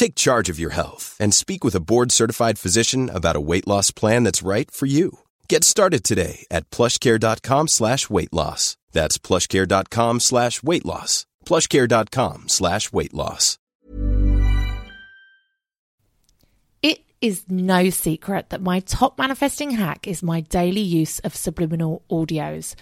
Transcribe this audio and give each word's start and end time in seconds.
Take 0.00 0.14
charge 0.14 0.48
of 0.48 0.58
your 0.58 0.70
health 0.70 1.14
and 1.20 1.34
speak 1.34 1.62
with 1.62 1.74
a 1.74 1.86
board-certified 1.90 2.58
physician 2.58 3.10
about 3.10 3.36
a 3.36 3.46
weight 3.50 3.68
loss 3.68 3.90
plan 3.90 4.24
that's 4.24 4.40
right 4.40 4.70
for 4.70 4.86
you. 4.86 5.18
Get 5.46 5.62
started 5.62 6.04
today 6.04 6.46
at 6.50 6.70
plushcare.com 6.70 7.68
slash 7.68 8.08
weight 8.08 8.32
loss. 8.32 8.78
That's 8.92 9.18
plushcare.com 9.18 10.20
slash 10.20 10.62
weight 10.62 10.86
loss. 10.86 11.26
plushcare.com 11.44 12.48
slash 12.48 12.90
weight 12.94 13.12
loss. 13.12 13.58
It 16.82 17.00
is 17.20 17.44
no 17.50 17.90
secret 17.90 18.48
that 18.48 18.62
my 18.62 18.80
top 18.80 19.18
manifesting 19.18 19.70
hack 19.70 20.08
is 20.08 20.22
my 20.22 20.40
daily 20.40 20.80
use 20.80 21.18
of 21.18 21.36
subliminal 21.36 22.04
audios. 22.10 22.74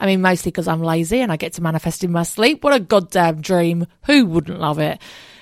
I 0.00 0.06
mean, 0.06 0.20
mostly 0.20 0.50
because 0.50 0.66
I'm 0.66 0.82
lazy 0.82 1.20
and 1.20 1.30
I 1.30 1.36
get 1.36 1.52
to 1.52 1.62
manifest 1.62 2.02
in 2.02 2.10
my 2.10 2.24
sleep. 2.24 2.64
What 2.64 2.74
a 2.74 2.80
goddamn 2.80 3.40
dream. 3.40 3.86
Who 4.06 4.26
wouldn't 4.26 4.58
love 4.58 4.80
it? 4.80 5.00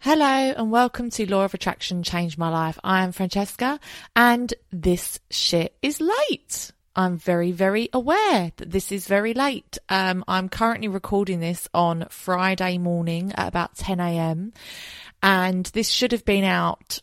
Hello 0.00 0.24
and 0.24 0.70
welcome 0.70 1.10
to 1.10 1.28
Law 1.28 1.44
of 1.44 1.54
Attraction 1.54 2.04
Change 2.04 2.38
My 2.38 2.50
Life. 2.50 2.78
I 2.84 3.02
am 3.02 3.10
Francesca 3.10 3.80
and 4.14 4.54
this 4.70 5.18
shit 5.28 5.76
is 5.82 6.00
late. 6.00 6.70
I'm 6.94 7.18
very, 7.18 7.50
very 7.50 7.88
aware 7.92 8.52
that 8.58 8.70
this 8.70 8.92
is 8.92 9.08
very 9.08 9.34
late. 9.34 9.76
Um, 9.88 10.22
I'm 10.28 10.48
currently 10.48 10.86
recording 10.86 11.40
this 11.40 11.66
on 11.74 12.06
Friday 12.10 12.78
morning 12.78 13.32
at 13.34 13.48
about 13.48 13.74
10 13.74 13.98
a.m. 13.98 14.52
and 15.20 15.66
this 15.66 15.88
should 15.88 16.12
have 16.12 16.24
been 16.24 16.44
out 16.44 17.00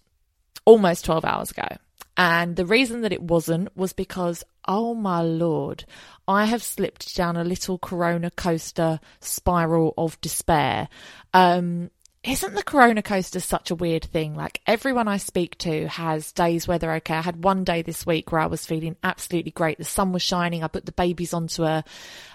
almost 0.63 1.03
12 1.03 1.25
hours 1.25 1.51
ago. 1.51 1.67
And 2.15 2.55
the 2.55 2.65
reason 2.65 3.01
that 3.01 3.11
it 3.11 3.21
wasn't 3.21 3.75
was 3.75 3.91
because, 3.91 4.45
oh 4.69 4.95
my 4.95 5.21
lord, 5.21 5.83
I 6.29 6.45
have 6.45 6.63
slipped 6.63 7.13
down 7.13 7.35
a 7.35 7.43
little 7.43 7.77
corona 7.77 8.31
coaster 8.31 9.01
spiral 9.19 9.93
of 9.97 10.19
despair. 10.21 10.87
Um, 11.33 11.91
isn't 12.27 12.55
the 12.55 12.63
corona 12.63 13.03
coaster 13.03 13.39
such 13.39 13.69
a 13.69 13.75
weird 13.75 14.03
thing? 14.03 14.35
Like 14.35 14.59
everyone 14.65 15.07
I 15.07 15.17
speak 15.17 15.57
to 15.59 15.87
has 15.87 16.31
days 16.31 16.67
where 16.67 16.79
they're 16.79 16.95
okay. 16.95 17.15
I 17.15 17.21
had 17.21 17.43
one 17.43 17.63
day 17.63 17.83
this 17.83 18.05
week 18.05 18.31
where 18.31 18.41
I 18.41 18.47
was 18.47 18.65
feeling 18.65 18.95
absolutely 19.03 19.51
great. 19.51 19.77
The 19.77 19.83
sun 19.83 20.11
was 20.11 20.23
shining. 20.23 20.63
I 20.63 20.67
put 20.67 20.85
the 20.85 20.91
babies 20.91 21.33
onto 21.33 21.63
a 21.63 21.83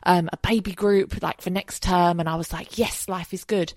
um, 0.04 0.30
a 0.32 0.36
baby 0.36 0.72
group 0.72 1.20
like 1.22 1.40
for 1.40 1.50
next 1.50 1.82
term, 1.82 2.20
and 2.20 2.28
I 2.28 2.36
was 2.36 2.52
like, 2.52 2.78
yes, 2.78 3.08
life 3.08 3.34
is 3.34 3.44
good. 3.44 3.72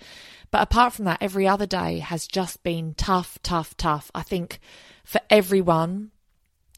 But 0.52 0.62
apart 0.62 0.94
from 0.94 1.06
that, 1.06 1.22
every 1.22 1.48
other 1.48 1.66
day 1.66 2.00
has 2.00 2.28
just 2.28 2.62
been 2.62 2.94
tough, 2.94 3.40
tough, 3.42 3.76
tough. 3.76 4.12
I 4.14 4.22
think 4.22 4.60
for 5.04 5.20
everyone, 5.30 6.12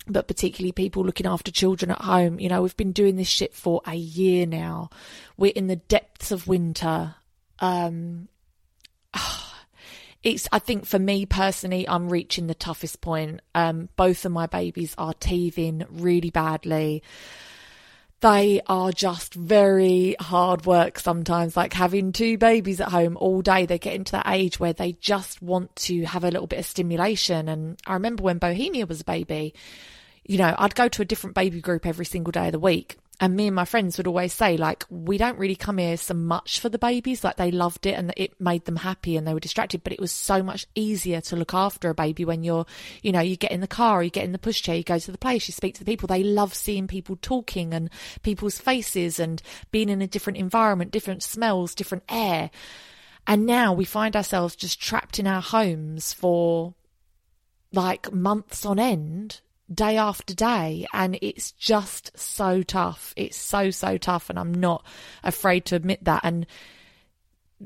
but 0.07 0.29
particularly 0.29 0.71
people 0.71 1.03
looking 1.03 1.27
after 1.27 1.51
children 1.51 1.91
at 1.91 2.01
home. 2.01 2.39
You 2.39 2.47
know, 2.47 2.61
we've 2.61 2.77
been 2.77 2.93
doing 2.93 3.17
this 3.17 3.27
shit 3.27 3.53
for 3.53 3.81
a 3.85 3.95
year 3.95 4.45
now. 4.45 4.91
We're 5.35 5.51
in 5.53 5.67
the 5.67 5.75
depths 5.75 6.31
of 6.31 6.47
winter. 6.47 7.15
Um, 7.59 8.29
it's 10.23 10.47
I 10.51 10.59
think 10.59 10.85
for 10.85 10.99
me 10.99 11.25
personally, 11.25 11.87
I'm 11.87 12.09
reaching 12.09 12.47
the 12.47 12.55
toughest 12.55 13.01
point. 13.01 13.41
Um, 13.53 13.89
both 13.95 14.25
of 14.25 14.31
my 14.31 14.47
babies 14.47 14.95
are 14.97 15.13
teething 15.13 15.85
really 15.89 16.29
badly. 16.29 17.03
They 18.21 18.61
are 18.65 18.91
just 18.91 19.33
very 19.33 20.15
hard 20.19 20.65
work 20.65 20.97
sometimes, 20.99 21.55
like 21.55 21.73
having 21.73 22.11
two 22.11 22.37
babies 22.37 22.81
at 22.81 22.87
home 22.87 23.17
all 23.17 23.41
day. 23.41 23.65
They 23.65 23.77
get 23.77 23.93
into 23.93 24.13
that 24.13 24.27
age 24.27 24.59
where 24.59 24.73
they 24.73 24.93
just 24.93 25.41
want 25.41 25.75
to 25.77 26.03
have 26.05 26.23
a 26.23 26.31
little 26.31 26.47
bit 26.47 26.59
of 26.59 26.65
stimulation. 26.65 27.49
And 27.49 27.77
I 27.85 27.93
remember 27.93 28.23
when 28.23 28.39
Bohemia 28.39 28.87
was 28.87 29.01
a 29.01 29.05
baby, 29.05 29.53
you 30.23 30.37
know, 30.37 30.55
I'd 30.57 30.73
go 30.75 30.87
to 30.87 31.01
a 31.01 31.05
different 31.05 31.35
baby 31.35 31.61
group 31.61 31.85
every 31.85 32.05
single 32.05 32.31
day 32.31 32.47
of 32.47 32.53
the 32.53 32.59
week 32.59 32.97
and 33.19 33.35
me 33.35 33.47
and 33.47 33.55
my 33.55 33.65
friends 33.65 33.97
would 33.97 34.07
always 34.07 34.33
say 34.33 34.57
like 34.57 34.83
we 34.89 35.17
don't 35.17 35.37
really 35.37 35.55
come 35.55 35.77
here 35.77 35.95
so 35.95 36.13
much 36.13 36.59
for 36.59 36.67
the 36.69 36.77
babies. 36.77 37.23
Like 37.23 37.37
they 37.37 37.51
loved 37.51 37.85
it 37.85 37.93
and 37.93 38.13
it 38.17 38.39
made 38.41 38.65
them 38.65 38.77
happy 38.77 39.15
and 39.15 39.25
they 39.25 39.33
were 39.33 39.39
distracted 39.39 39.83
but 39.83 39.93
it 39.93 39.99
was 39.99 40.11
so 40.11 40.43
much 40.43 40.65
easier 40.75 41.21
to 41.21 41.35
look 41.35 41.53
after 41.53 41.89
a 41.89 41.95
baby 41.95 42.25
when 42.25 42.43
you're 42.43 42.65
you 43.01 43.11
know 43.11 43.21
you 43.21 43.37
get 43.37 43.51
in 43.51 43.61
the 43.61 43.67
car 43.67 44.03
you 44.03 44.09
get 44.09 44.25
in 44.25 44.33
the 44.33 44.37
pushchair 44.37 44.77
you 44.77 44.83
go 44.83 44.99
to 44.99 45.11
the 45.11 45.17
place 45.17 45.47
you 45.47 45.53
speak 45.53 45.75
to 45.75 45.79
the 45.83 45.89
people. 45.89 46.07
They 46.07 46.23
love 46.23 46.53
seeing 46.53 46.87
people 46.87 47.17
talking 47.21 47.73
and 47.73 47.89
people's 48.21 48.57
faces 48.57 49.19
and 49.19 49.41
being 49.71 49.89
in 49.89 50.01
a 50.01 50.07
different 50.07 50.37
environment 50.37 50.91
different 50.91 51.23
smells 51.23 51.75
different 51.75 52.03
air. 52.09 52.51
And 53.27 53.45
now 53.45 53.73
we 53.73 53.85
find 53.85 54.15
ourselves 54.15 54.55
just 54.55 54.79
trapped 54.79 55.19
in 55.19 55.25
our 55.25 55.41
homes 55.41 56.13
for 56.13 56.75
like 57.71 58.11
months 58.11 58.65
on 58.65 58.77
end 58.77 59.41
day 59.73 59.97
after 59.97 60.33
day 60.33 60.85
and 60.93 61.17
it's 61.21 61.51
just 61.53 62.11
so 62.17 62.61
tough 62.61 63.13
it's 63.15 63.37
so 63.37 63.71
so 63.71 63.97
tough 63.97 64.29
and 64.29 64.37
i'm 64.37 64.53
not 64.53 64.85
afraid 65.23 65.65
to 65.65 65.75
admit 65.75 66.03
that 66.03 66.21
and 66.23 66.45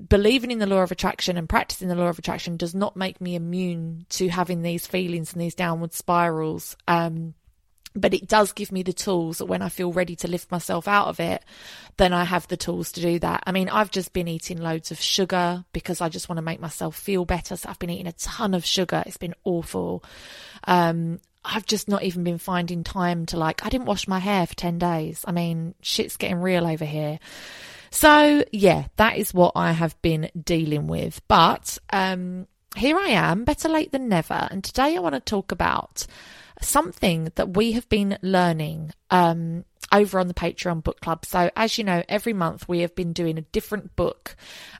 believing 0.07 0.51
in 0.51 0.59
the 0.59 0.67
law 0.67 0.81
of 0.81 0.91
attraction 0.91 1.37
and 1.37 1.49
practicing 1.49 1.87
the 1.87 1.95
law 1.95 2.07
of 2.07 2.19
attraction 2.19 2.57
does 2.57 2.75
not 2.75 2.95
make 2.95 3.19
me 3.19 3.35
immune 3.35 4.05
to 4.09 4.29
having 4.29 4.61
these 4.61 4.85
feelings 4.85 5.33
and 5.33 5.41
these 5.41 5.55
downward 5.55 5.93
spirals. 5.93 6.77
Um, 6.87 7.33
but 7.95 8.13
it 8.13 8.27
does 8.27 8.51
give 8.51 8.71
me 8.71 8.83
the 8.83 8.93
tools 8.93 9.39
that 9.39 9.47
when 9.47 9.63
I 9.63 9.69
feel 9.69 9.91
ready 9.91 10.15
to 10.17 10.27
lift 10.27 10.51
myself 10.51 10.87
out 10.87 11.07
of 11.07 11.19
it, 11.19 11.43
then 11.97 12.13
I 12.13 12.23
have 12.23 12.47
the 12.47 12.55
tools 12.55 12.91
to 12.93 13.01
do 13.01 13.17
that. 13.19 13.43
I 13.47 13.51
mean, 13.51 13.67
I've 13.67 13.89
just 13.89 14.13
been 14.13 14.27
eating 14.27 14.59
loads 14.59 14.91
of 14.91 15.01
sugar 15.01 15.65
because 15.73 15.99
I 15.99 16.07
just 16.07 16.29
want 16.29 16.37
to 16.37 16.43
make 16.43 16.59
myself 16.59 16.95
feel 16.95 17.25
better. 17.25 17.55
So 17.57 17.67
I've 17.67 17.79
been 17.79 17.89
eating 17.89 18.07
a 18.07 18.13
ton 18.13 18.53
of 18.53 18.63
sugar. 18.63 19.03
It's 19.07 19.17
been 19.17 19.33
awful. 19.43 20.03
Um, 20.65 21.19
I've 21.43 21.65
just 21.65 21.87
not 21.87 22.03
even 22.03 22.23
been 22.23 22.37
finding 22.37 22.83
time 22.83 23.25
to 23.27 23.37
like, 23.37 23.65
I 23.65 23.69
didn't 23.69 23.87
wash 23.87 24.07
my 24.07 24.19
hair 24.19 24.45
for 24.45 24.55
10 24.55 24.77
days. 24.77 25.23
I 25.25 25.31
mean, 25.31 25.73
shit's 25.81 26.17
getting 26.17 26.41
real 26.41 26.67
over 26.67 26.85
here. 26.85 27.19
So 27.91 28.43
yeah, 28.51 28.85
that 28.97 29.17
is 29.17 29.33
what 29.33 29.53
I 29.55 29.71
have 29.71 29.99
been 30.01 30.29
dealing 30.39 30.87
with. 30.87 31.21
But 31.27 31.77
um, 31.91 32.47
here 32.75 32.97
I 32.97 33.09
am, 33.09 33.45
better 33.45 33.69
late 33.69 33.91
than 33.91 34.09
never. 34.09 34.47
And 34.51 34.63
today 34.63 34.95
I 34.95 34.99
want 34.99 35.15
to 35.15 35.21
talk 35.21 35.51
about 35.51 36.05
something 36.61 37.31
that 37.35 37.55
we 37.55 37.71
have 37.71 37.87
been 37.89 38.17
learning 38.21 38.91
um, 39.09 39.65
over 39.91 40.19
on 40.19 40.27
the 40.27 40.33
Patreon 40.33 40.83
book 40.83 40.99
club. 41.01 41.25
So, 41.25 41.49
as 41.55 41.77
you 41.77 41.83
know, 41.83 42.03
every 42.07 42.33
month 42.33 42.67
we 42.67 42.79
have 42.79 42.95
been 42.95 43.13
doing 43.13 43.37
a 43.37 43.41
different 43.41 43.95
book, 43.95 44.35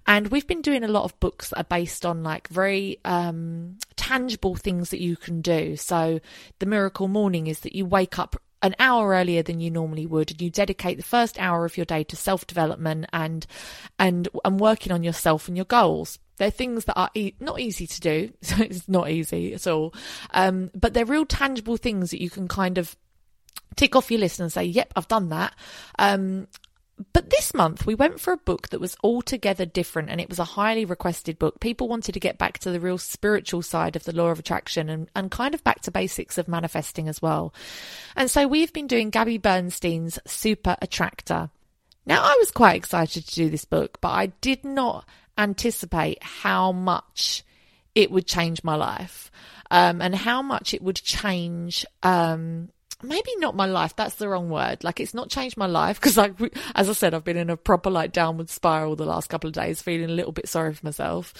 and 0.05 0.27
we've 0.27 0.47
been 0.47 0.61
doing 0.61 0.83
a 0.83 0.87
lot 0.87 1.03
of 1.03 1.19
books 1.19 1.49
that 1.49 1.59
are 1.59 1.63
based 1.63 2.05
on 2.05 2.23
like 2.23 2.47
very 2.49 2.99
um, 3.05 3.77
tangible 3.95 4.55
things 4.55 4.89
that 4.91 5.01
you 5.01 5.15
can 5.15 5.41
do. 5.41 5.75
So, 5.75 6.19
the 6.59 6.65
miracle 6.65 7.07
morning 7.07 7.47
is 7.47 7.61
that 7.61 7.75
you 7.75 7.85
wake 7.85 8.19
up 8.19 8.35
an 8.61 8.75
hour 8.79 9.11
earlier 9.11 9.41
than 9.41 9.59
you 9.59 9.71
normally 9.71 10.05
would 10.05 10.31
and 10.31 10.41
you 10.41 10.49
dedicate 10.49 10.97
the 10.97 11.03
first 11.03 11.39
hour 11.39 11.65
of 11.65 11.77
your 11.77 11.85
day 11.85 12.03
to 12.03 12.15
self-development 12.15 13.05
and 13.13 13.47
and 13.97 14.27
and 14.43 14.59
working 14.59 14.91
on 14.91 15.01
yourself 15.01 15.47
and 15.47 15.55
your 15.55 15.65
goals 15.65 16.19
they're 16.37 16.49
things 16.49 16.85
that 16.85 16.97
are 16.97 17.09
e- 17.15 17.33
not 17.39 17.59
easy 17.59 17.87
to 17.87 18.01
do 18.01 18.29
so 18.41 18.55
it's 18.59 18.89
not 18.89 19.09
easy 19.09 19.53
at 19.53 19.65
all 19.65 19.93
um, 20.31 20.69
but 20.73 20.93
they're 20.93 21.05
real 21.05 21.25
tangible 21.25 21.77
things 21.77 22.11
that 22.11 22.21
you 22.21 22.29
can 22.29 22.47
kind 22.47 22.77
of 22.77 22.97
tick 23.75 23.95
off 23.95 24.11
your 24.11 24.19
list 24.19 24.39
and 24.39 24.51
say 24.51 24.63
yep 24.63 24.91
i've 24.95 25.07
done 25.07 25.29
that 25.29 25.53
um, 25.97 26.47
but 27.13 27.29
this 27.29 27.53
month 27.53 27.85
we 27.85 27.95
went 27.95 28.19
for 28.19 28.33
a 28.33 28.37
book 28.37 28.69
that 28.69 28.81
was 28.81 28.97
altogether 29.03 29.65
different 29.65 30.09
and 30.09 30.19
it 30.19 30.27
was 30.27 30.39
a 30.39 30.43
highly 30.43 30.83
requested 30.83 31.39
book. 31.39 31.59
People 31.61 31.87
wanted 31.87 32.11
to 32.11 32.19
get 32.19 32.37
back 32.37 32.59
to 32.59 32.71
the 32.71 32.79
real 32.79 32.97
spiritual 32.97 33.61
side 33.61 33.95
of 33.95 34.03
the 34.03 34.15
law 34.15 34.27
of 34.27 34.39
attraction 34.39 34.89
and, 34.89 35.09
and 35.15 35.31
kind 35.31 35.53
of 35.53 35.63
back 35.63 35.81
to 35.81 35.91
basics 35.91 36.37
of 36.37 36.49
manifesting 36.49 37.07
as 37.07 37.21
well. 37.21 37.53
And 38.15 38.29
so 38.29 38.47
we've 38.47 38.73
been 38.73 38.87
doing 38.87 39.11
Gabby 39.11 39.37
Bernstein's 39.37 40.19
Super 40.25 40.75
Attractor. 40.81 41.49
Now 42.05 42.21
I 42.21 42.35
was 42.37 42.51
quite 42.51 42.75
excited 42.75 43.25
to 43.27 43.35
do 43.35 43.49
this 43.49 43.65
book, 43.65 43.99
but 44.01 44.09
I 44.09 44.27
did 44.41 44.65
not 44.65 45.07
anticipate 45.37 46.21
how 46.21 46.73
much 46.73 47.43
it 47.95 48.11
would 48.11 48.27
change 48.27 48.63
my 48.63 48.75
life. 48.75 49.31
Um, 49.71 50.01
and 50.01 50.15
how 50.15 50.41
much 50.41 50.73
it 50.73 50.81
would 50.81 50.95
change 50.95 51.85
um, 52.01 52.69
maybe 53.01 53.31
not 53.37 53.55
my 53.55 53.65
life. 53.65 53.95
That's 53.95 54.15
the 54.15 54.29
wrong 54.29 54.49
word. 54.49 54.83
Like 54.83 54.99
it's 54.99 55.13
not 55.13 55.29
changed 55.29 55.57
my 55.57 55.65
life 55.65 55.99
because 55.99 56.17
like, 56.17 56.33
as 56.75 56.89
I 56.89 56.93
said, 56.93 57.13
I've 57.13 57.23
been 57.23 57.37
in 57.37 57.49
a 57.49 57.57
proper 57.57 57.89
like 57.89 58.11
downward 58.11 58.49
spiral 58.49 58.95
the 58.95 59.05
last 59.05 59.29
couple 59.29 59.47
of 59.47 59.53
days, 59.53 59.81
feeling 59.81 60.09
a 60.09 60.13
little 60.13 60.31
bit 60.31 60.47
sorry 60.47 60.73
for 60.73 60.85
myself. 60.85 61.33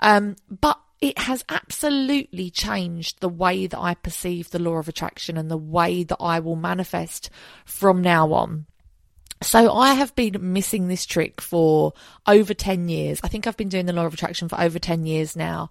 Um, 0.00 0.36
but 0.48 0.80
it 1.00 1.18
has 1.18 1.44
absolutely 1.48 2.50
changed 2.50 3.20
the 3.20 3.28
way 3.28 3.66
that 3.66 3.78
I 3.78 3.94
perceive 3.94 4.50
the 4.50 4.58
law 4.58 4.76
of 4.76 4.88
attraction 4.88 5.36
and 5.36 5.50
the 5.50 5.56
way 5.56 6.04
that 6.04 6.18
I 6.20 6.40
will 6.40 6.56
manifest 6.56 7.30
from 7.64 8.00
now 8.00 8.32
on. 8.32 8.66
So 9.42 9.70
I 9.72 9.92
have 9.94 10.14
been 10.14 10.52
missing 10.52 10.88
this 10.88 11.04
trick 11.04 11.42
for 11.42 11.92
over 12.26 12.54
10 12.54 12.88
years. 12.88 13.20
I 13.22 13.28
think 13.28 13.46
I've 13.46 13.56
been 13.56 13.68
doing 13.68 13.84
the 13.84 13.92
law 13.92 14.06
of 14.06 14.14
attraction 14.14 14.48
for 14.48 14.58
over 14.58 14.78
10 14.78 15.04
years 15.04 15.36
now. 15.36 15.68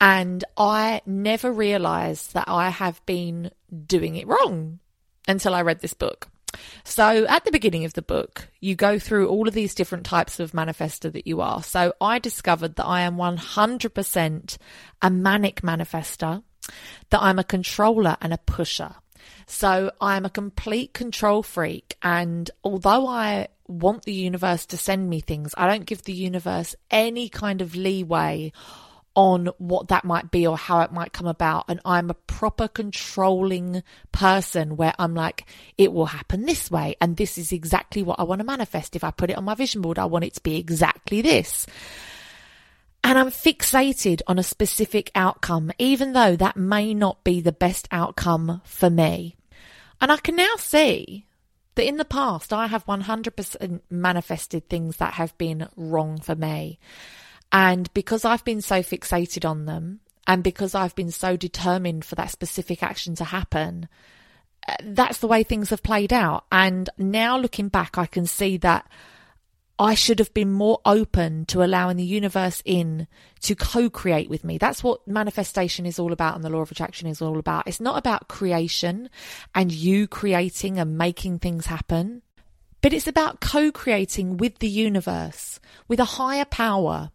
And 0.00 0.44
I 0.56 1.00
never 1.06 1.52
realized 1.52 2.34
that 2.34 2.48
I 2.48 2.70
have 2.70 3.04
been 3.06 3.50
doing 3.86 4.16
it 4.16 4.26
wrong 4.26 4.78
until 5.26 5.54
I 5.54 5.62
read 5.62 5.80
this 5.80 5.94
book. 5.94 6.28
So 6.84 7.26
at 7.26 7.44
the 7.44 7.50
beginning 7.50 7.84
of 7.84 7.94
the 7.94 8.02
book, 8.02 8.48
you 8.60 8.74
go 8.74 8.98
through 8.98 9.28
all 9.28 9.48
of 9.48 9.54
these 9.54 9.74
different 9.74 10.06
types 10.06 10.40
of 10.40 10.52
manifester 10.52 11.12
that 11.12 11.26
you 11.26 11.40
are. 11.40 11.62
So 11.62 11.92
I 12.00 12.18
discovered 12.18 12.76
that 12.76 12.86
I 12.86 13.02
am 13.02 13.16
100% 13.16 14.58
a 15.02 15.10
manic 15.10 15.62
manifester, 15.62 16.42
that 17.10 17.22
I'm 17.22 17.38
a 17.38 17.44
controller 17.44 18.16
and 18.20 18.32
a 18.32 18.38
pusher. 18.38 18.94
So 19.46 19.90
I'm 20.00 20.24
a 20.24 20.30
complete 20.30 20.92
control 20.94 21.42
freak. 21.42 21.96
And 22.02 22.50
although 22.64 23.06
I 23.06 23.48
want 23.68 24.04
the 24.04 24.12
universe 24.12 24.66
to 24.66 24.76
send 24.76 25.10
me 25.10 25.20
things, 25.20 25.52
I 25.56 25.66
don't 25.66 25.86
give 25.86 26.02
the 26.02 26.12
universe 26.12 26.74
any 26.90 27.28
kind 27.28 27.60
of 27.60 27.74
leeway 27.74 28.52
on 29.16 29.46
what 29.56 29.88
that 29.88 30.04
might 30.04 30.30
be 30.30 30.46
or 30.46 30.56
how 30.58 30.80
it 30.82 30.92
might 30.92 31.12
come 31.12 31.26
about. 31.26 31.64
And 31.68 31.80
I'm 31.84 32.10
a 32.10 32.14
proper 32.14 32.68
controlling 32.68 33.82
person 34.12 34.76
where 34.76 34.92
I'm 34.98 35.14
like, 35.14 35.46
it 35.78 35.92
will 35.92 36.06
happen 36.06 36.44
this 36.44 36.70
way. 36.70 36.96
And 37.00 37.16
this 37.16 37.38
is 37.38 37.50
exactly 37.50 38.02
what 38.02 38.20
I 38.20 38.24
want 38.24 38.40
to 38.40 38.44
manifest. 38.44 38.94
If 38.94 39.02
I 39.02 39.10
put 39.10 39.30
it 39.30 39.38
on 39.38 39.44
my 39.44 39.54
vision 39.54 39.80
board, 39.80 39.98
I 39.98 40.04
want 40.04 40.26
it 40.26 40.34
to 40.34 40.42
be 40.42 40.58
exactly 40.58 41.22
this. 41.22 41.66
And 43.02 43.18
I'm 43.18 43.30
fixated 43.30 44.20
on 44.26 44.38
a 44.38 44.42
specific 44.42 45.10
outcome, 45.14 45.72
even 45.78 46.12
though 46.12 46.36
that 46.36 46.56
may 46.56 46.92
not 46.92 47.24
be 47.24 47.40
the 47.40 47.52
best 47.52 47.88
outcome 47.90 48.60
for 48.64 48.90
me. 48.90 49.36
And 49.98 50.12
I 50.12 50.18
can 50.18 50.36
now 50.36 50.56
see 50.58 51.24
that 51.76 51.86
in 51.86 51.96
the 51.96 52.04
past, 52.04 52.52
I 52.52 52.66
have 52.66 52.84
100% 52.84 53.80
manifested 53.88 54.68
things 54.68 54.98
that 54.98 55.14
have 55.14 55.36
been 55.38 55.68
wrong 55.74 56.18
for 56.18 56.34
me. 56.34 56.78
And 57.52 57.92
because 57.94 58.24
I've 58.24 58.44
been 58.44 58.60
so 58.60 58.80
fixated 58.80 59.48
on 59.48 59.66
them 59.66 60.00
and 60.26 60.42
because 60.42 60.74
I've 60.74 60.94
been 60.94 61.10
so 61.10 61.36
determined 61.36 62.04
for 62.04 62.14
that 62.16 62.30
specific 62.30 62.82
action 62.82 63.14
to 63.16 63.24
happen, 63.24 63.88
uh, 64.68 64.74
that's 64.82 65.18
the 65.18 65.28
way 65.28 65.42
things 65.42 65.70
have 65.70 65.82
played 65.82 66.12
out. 66.12 66.44
And 66.50 66.90
now 66.98 67.38
looking 67.38 67.68
back, 67.68 67.96
I 67.98 68.06
can 68.06 68.26
see 68.26 68.56
that 68.58 68.90
I 69.78 69.94
should 69.94 70.18
have 70.18 70.32
been 70.32 70.50
more 70.50 70.80
open 70.86 71.44
to 71.46 71.62
allowing 71.62 71.98
the 71.98 72.04
universe 72.04 72.62
in 72.64 73.06
to 73.40 73.54
co 73.54 73.90
create 73.90 74.30
with 74.30 74.42
me. 74.42 74.56
That's 74.56 74.82
what 74.82 75.06
manifestation 75.06 75.84
is 75.84 75.98
all 75.98 76.12
about 76.12 76.34
and 76.34 76.42
the 76.42 76.50
law 76.50 76.60
of 76.60 76.70
attraction 76.70 77.06
is 77.06 77.20
all 77.20 77.38
about. 77.38 77.68
It's 77.68 77.80
not 77.80 77.98
about 77.98 78.28
creation 78.28 79.10
and 79.54 79.70
you 79.70 80.08
creating 80.08 80.78
and 80.78 80.96
making 80.96 81.40
things 81.40 81.66
happen, 81.66 82.22
but 82.80 82.94
it's 82.94 83.06
about 83.06 83.40
co 83.40 83.70
creating 83.70 84.38
with 84.38 84.58
the 84.60 84.68
universe, 84.68 85.60
with 85.88 86.00
a 86.00 86.04
higher 86.04 86.46
power 86.46 87.10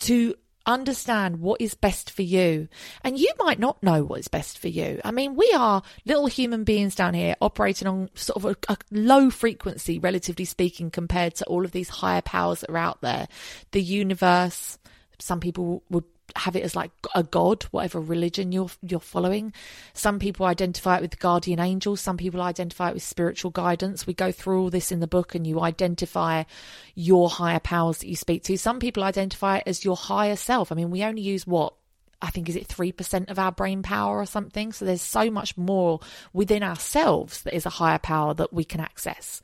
to 0.00 0.34
understand 0.68 1.40
what 1.40 1.60
is 1.60 1.74
best 1.74 2.10
for 2.10 2.22
you. 2.22 2.68
And 3.02 3.18
you 3.18 3.32
might 3.38 3.58
not 3.58 3.82
know 3.82 4.04
what 4.04 4.20
is 4.20 4.28
best 4.28 4.58
for 4.58 4.68
you. 4.68 5.00
I 5.04 5.10
mean, 5.10 5.34
we 5.34 5.50
are 5.56 5.82
little 6.04 6.26
human 6.26 6.64
beings 6.64 6.94
down 6.94 7.14
here 7.14 7.34
operating 7.40 7.88
on 7.88 8.10
sort 8.14 8.36
of 8.36 8.44
a, 8.44 8.72
a, 8.72 8.76
low 8.90 9.30
frequency, 9.30 9.98
relatively 9.98 10.44
speaking, 10.44 10.90
compared 10.90 11.34
to 11.36 11.46
all 11.46 11.64
of 11.64 11.72
these 11.72 11.88
higher 11.88 12.20
powers 12.20 12.60
that 12.60 12.70
are 12.70 12.76
out 12.76 13.00
there. 13.00 13.28
The 13.72 13.82
universe, 13.82 14.78
some 15.18 15.40
people 15.40 15.82
would 15.88 16.04
have 16.36 16.56
it 16.56 16.62
as 16.62 16.76
like 16.76 16.90
a 17.14 17.22
god, 17.22 17.64
whatever 17.64 18.00
religion 18.00 18.52
you're 18.52 18.70
you're 18.82 19.00
following. 19.00 19.52
Some 19.94 20.18
people 20.18 20.46
identify 20.46 20.96
it 20.96 21.02
with 21.02 21.18
guardian 21.18 21.60
angels. 21.60 22.00
Some 22.00 22.16
people 22.16 22.40
identify 22.40 22.90
it 22.90 22.94
with 22.94 23.02
spiritual 23.02 23.50
guidance. 23.50 24.06
We 24.06 24.14
go 24.14 24.32
through 24.32 24.62
all 24.62 24.70
this 24.70 24.92
in 24.92 25.00
the 25.00 25.06
book, 25.06 25.34
and 25.34 25.46
you 25.46 25.60
identify 25.60 26.44
your 26.94 27.28
higher 27.28 27.60
powers 27.60 27.98
that 27.98 28.08
you 28.08 28.16
speak 28.16 28.44
to. 28.44 28.58
Some 28.58 28.78
people 28.78 29.02
identify 29.02 29.58
it 29.58 29.64
as 29.66 29.84
your 29.84 29.96
higher 29.96 30.36
self. 30.36 30.70
I 30.70 30.74
mean, 30.74 30.90
we 30.90 31.02
only 31.02 31.22
use 31.22 31.46
what 31.46 31.74
I 32.20 32.30
think 32.30 32.48
is 32.48 32.56
it 32.56 32.66
3% 32.68 33.30
of 33.30 33.38
our 33.38 33.52
brain 33.52 33.82
power 33.82 34.18
or 34.18 34.26
something. 34.26 34.72
So 34.72 34.84
there's 34.84 35.02
so 35.02 35.30
much 35.30 35.56
more 35.56 36.00
within 36.32 36.62
ourselves 36.62 37.42
that 37.42 37.54
is 37.54 37.64
a 37.64 37.70
higher 37.70 37.98
power 37.98 38.34
that 38.34 38.52
we 38.52 38.64
can 38.64 38.80
access. 38.80 39.40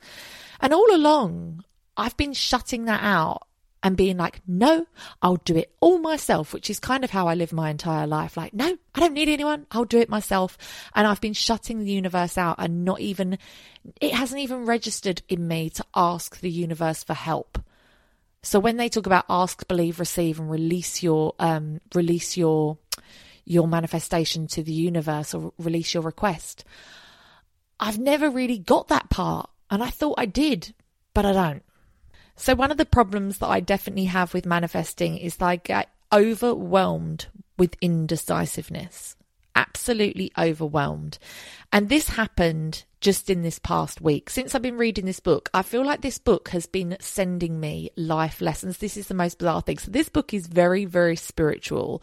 And 0.59 0.73
all 0.73 0.93
along, 0.93 1.63
I've 1.95 2.17
been 2.17 2.33
shutting 2.33 2.85
that 2.85 3.01
out 3.01 3.44
and 3.85 3.95
being 3.95 4.17
like, 4.17 4.41
no, 4.47 4.87
I'll 5.21 5.35
do 5.35 5.55
it 5.55 5.71
all 5.79 5.99
myself, 5.99 6.53
which 6.55 6.71
is 6.71 6.79
kind 6.79 7.03
of 7.03 7.11
how 7.11 7.27
I 7.27 7.35
live 7.35 7.53
my 7.53 7.69
entire 7.69 8.07
life. 8.07 8.35
Like, 8.35 8.51
no, 8.51 8.75
I 8.95 8.99
don't 8.99 9.13
need 9.13 9.29
anyone. 9.29 9.67
I'll 9.69 9.85
do 9.85 9.99
it 9.99 10.09
myself. 10.09 10.57
And 10.95 11.05
I've 11.05 11.21
been 11.21 11.33
shutting 11.33 11.77
the 11.77 11.91
universe 11.91 12.35
out 12.35 12.55
and 12.57 12.83
not 12.83 12.99
even, 12.99 13.37
it 14.01 14.11
hasn't 14.11 14.41
even 14.41 14.65
registered 14.65 15.21
in 15.29 15.47
me 15.47 15.69
to 15.69 15.85
ask 15.95 16.39
the 16.39 16.49
universe 16.49 17.03
for 17.03 17.13
help. 17.13 17.59
So 18.41 18.59
when 18.59 18.77
they 18.77 18.89
talk 18.89 19.05
about 19.05 19.25
ask, 19.29 19.67
believe, 19.67 19.99
receive, 19.99 20.39
and 20.39 20.49
release 20.49 21.03
your, 21.03 21.35
um, 21.37 21.79
release 21.93 22.35
your, 22.35 22.79
your 23.45 23.67
manifestation 23.67 24.47
to 24.47 24.63
the 24.63 24.73
universe 24.73 25.35
or 25.35 25.53
release 25.59 25.93
your 25.93 26.01
request, 26.01 26.65
I've 27.79 27.99
never 27.99 28.31
really 28.31 28.57
got 28.57 28.87
that 28.87 29.11
part. 29.11 29.47
And 29.69 29.83
I 29.83 29.91
thought 29.91 30.15
I 30.17 30.25
did, 30.25 30.73
but 31.13 31.23
I 31.23 31.33
don't. 31.33 31.64
So, 32.35 32.53
one 32.53 32.71
of 32.71 32.77
the 32.77 32.85
problems 32.85 33.37
that 33.37 33.47
I 33.47 33.59
definitely 33.59 34.05
have 34.05 34.33
with 34.33 34.45
manifesting 34.45 35.17
is 35.17 35.37
that 35.37 35.45
I 35.45 35.55
get 35.55 35.89
overwhelmed 36.11 37.27
with 37.57 37.75
indecisiveness. 37.81 39.15
Absolutely 39.55 40.31
overwhelmed. 40.37 41.17
And 41.71 41.89
this 41.89 42.09
happened 42.09 42.85
just 43.01 43.29
in 43.29 43.43
this 43.43 43.59
past 43.59 44.01
week. 44.01 44.29
Since 44.29 44.55
I've 44.55 44.61
been 44.61 44.77
reading 44.77 45.05
this 45.05 45.19
book, 45.19 45.49
I 45.53 45.61
feel 45.61 45.85
like 45.85 46.01
this 46.01 46.17
book 46.17 46.49
has 46.49 46.65
been 46.65 46.97
sending 46.99 47.59
me 47.59 47.91
life 47.95 48.41
lessons. 48.41 48.77
This 48.77 48.97
is 48.97 49.07
the 49.07 49.13
most 49.13 49.37
bizarre 49.37 49.61
thing. 49.61 49.77
So, 49.77 49.91
this 49.91 50.09
book 50.09 50.33
is 50.33 50.47
very, 50.47 50.85
very 50.85 51.15
spiritual. 51.15 52.01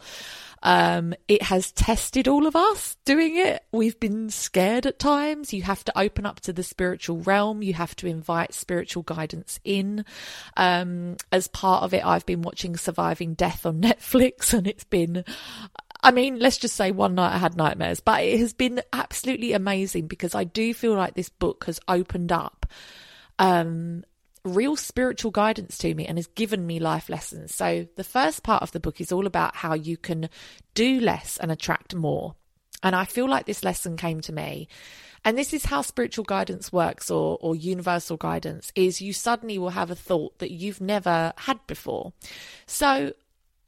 Um, 0.61 1.13
it 1.27 1.41
has 1.41 1.73
tested 1.73 2.29
all 2.29 2.47
of 2.47 2.55
us 2.55 2.95
doing 3.03 3.35
it. 3.35 3.65
We've 3.73 3.99
been 3.99 4.29
scared 4.29 4.85
at 4.85 4.97
times. 4.97 5.51
You 5.51 5.63
have 5.63 5.83
to 5.85 5.99
open 5.99 6.25
up 6.25 6.39
to 6.41 6.53
the 6.53 6.63
spiritual 6.63 7.17
realm. 7.17 7.61
You 7.61 7.73
have 7.73 7.97
to 7.97 8.07
invite 8.07 8.53
spiritual 8.53 9.03
guidance 9.03 9.59
in. 9.65 10.05
Um, 10.55 11.17
as 11.33 11.49
part 11.49 11.83
of 11.83 11.93
it, 11.93 12.05
I've 12.05 12.25
been 12.25 12.43
watching 12.43 12.77
Surviving 12.77 13.33
Death 13.33 13.65
on 13.65 13.81
Netflix 13.81 14.53
and 14.53 14.65
it's 14.65 14.85
been, 14.85 15.25
I 16.03 16.11
mean, 16.11 16.37
let's 16.37 16.57
just 16.57 16.75
say 16.75 16.91
one 16.91 17.15
night 17.15 17.33
I 17.33 17.37
had 17.37 17.55
nightmares, 17.55 18.01
but 18.01 18.23
it 18.23 18.37
has 18.39 18.53
been 18.53 18.81
absolutely 18.91 19.53
amazing 19.53 20.07
because 20.07 20.35
I 20.35 20.43
do 20.43 20.73
feel 20.73 20.95
like 20.95 21.15
this 21.15 21.29
book 21.29 21.63
has 21.65 21.79
opened 21.87 22.31
up 22.31 22.65
um, 23.39 24.03
real 24.43 24.75
spiritual 24.75 25.31
guidance 25.31 25.77
to 25.79 25.95
me 25.95 26.05
and 26.05 26.17
has 26.17 26.27
given 26.27 26.67
me 26.67 26.79
life 26.79 27.07
lessons. 27.07 27.55
So, 27.55 27.87
the 27.95 28.03
first 28.03 28.43
part 28.43 28.61
of 28.63 28.71
the 28.71 28.81
book 28.81 28.99
is 28.99 29.13
all 29.13 29.25
about 29.25 29.55
how 29.55 29.73
you 29.73 29.95
can 29.95 30.29
do 30.73 30.99
less 30.99 31.37
and 31.37 31.51
attract 31.51 31.95
more. 31.95 32.35
And 32.83 32.95
I 32.95 33.05
feel 33.05 33.29
like 33.29 33.45
this 33.45 33.63
lesson 33.63 33.95
came 33.95 34.19
to 34.21 34.33
me. 34.33 34.67
And 35.25 35.37
this 35.37 35.53
is 35.53 35.63
how 35.63 35.81
spiritual 35.81 36.25
guidance 36.25 36.73
works 36.73 37.09
or, 37.09 37.37
or 37.39 37.55
universal 37.55 38.17
guidance 38.17 38.73
is 38.75 39.01
you 39.01 39.13
suddenly 39.13 39.57
will 39.57 39.69
have 39.69 39.89
a 39.89 39.95
thought 39.95 40.39
that 40.39 40.51
you've 40.51 40.81
never 40.81 41.31
had 41.37 41.65
before. 41.65 42.11
So, 42.65 43.13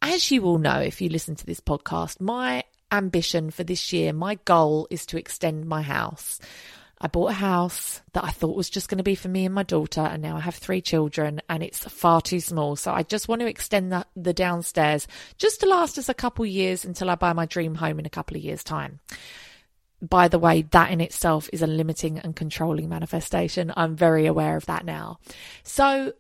as 0.02 0.32
you 0.32 0.44
all 0.46 0.58
know, 0.58 0.80
if 0.80 1.02
you 1.02 1.10
listen 1.10 1.36
to 1.36 1.46
this 1.46 1.60
podcast, 1.60 2.22
my 2.22 2.64
ambition 2.92 3.52
for 3.52 3.64
this 3.64 3.92
year, 3.92 4.14
my 4.14 4.36
goal 4.46 4.88
is 4.90 5.06
to 5.08 5.18
extend 5.18 5.66
my 5.66 5.82
house. 5.82 6.40
I 7.02 7.08
bought 7.08 7.32
a 7.32 7.34
house 7.34 8.02
that 8.14 8.24
I 8.24 8.30
thought 8.30 8.56
was 8.56 8.70
just 8.70 8.88
going 8.88 9.00
to 9.00 9.04
be 9.04 9.16
for 9.16 9.28
me 9.28 9.46
and 9.46 9.54
my 9.54 9.64
daughter, 9.64 10.02
and 10.02 10.22
now 10.22 10.38
I 10.38 10.40
have 10.40 10.56
three 10.56 10.82
children, 10.82 11.42
and 11.50 11.62
it's 11.62 11.80
far 11.80 12.22
too 12.22 12.40
small. 12.40 12.76
So 12.78 12.94
I 12.94 13.04
just 13.04 13.28
want 13.28 13.42
to 13.42 13.48
extend 13.48 13.92
the, 13.92 14.06
the 14.16 14.34
downstairs 14.34 15.08
just 15.38 15.60
to 15.60 15.68
last 15.68 15.98
us 15.98 16.08
a 16.08 16.14
couple 16.14 16.46
of 16.46 16.52
years 16.52 16.86
until 16.86 17.10
I 17.10 17.16
buy 17.16 17.34
my 17.34 17.46
dream 17.46 17.76
home 17.76 18.00
in 18.00 18.06
a 18.06 18.10
couple 18.10 18.38
of 18.38 18.44
years' 18.44 18.64
time. 18.64 19.00
By 20.02 20.28
the 20.28 20.40
way, 20.40 20.62
that 20.72 20.92
in 20.92 21.02
itself 21.02 21.50
is 21.52 21.62
a 21.62 21.68
limiting 21.68 22.20
and 22.20 22.36
controlling 22.36 22.90
manifestation. 22.90 23.74
I'm 23.76 23.96
very 23.96 24.26
aware 24.26 24.56
of 24.56 24.66
that 24.68 24.86
now. 24.86 25.20
So 25.64 26.14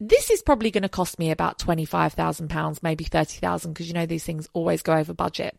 this 0.00 0.30
is 0.30 0.42
probably 0.42 0.70
going 0.70 0.82
to 0.82 0.88
cost 0.88 1.18
me 1.18 1.30
about 1.30 1.58
£25,000, 1.58 2.82
maybe 2.82 3.04
30,000 3.04 3.72
because 3.72 3.88
you 3.88 3.94
know 3.94 4.06
these 4.06 4.24
things 4.24 4.48
always 4.52 4.82
go 4.82 4.94
over 4.94 5.14
budget. 5.14 5.58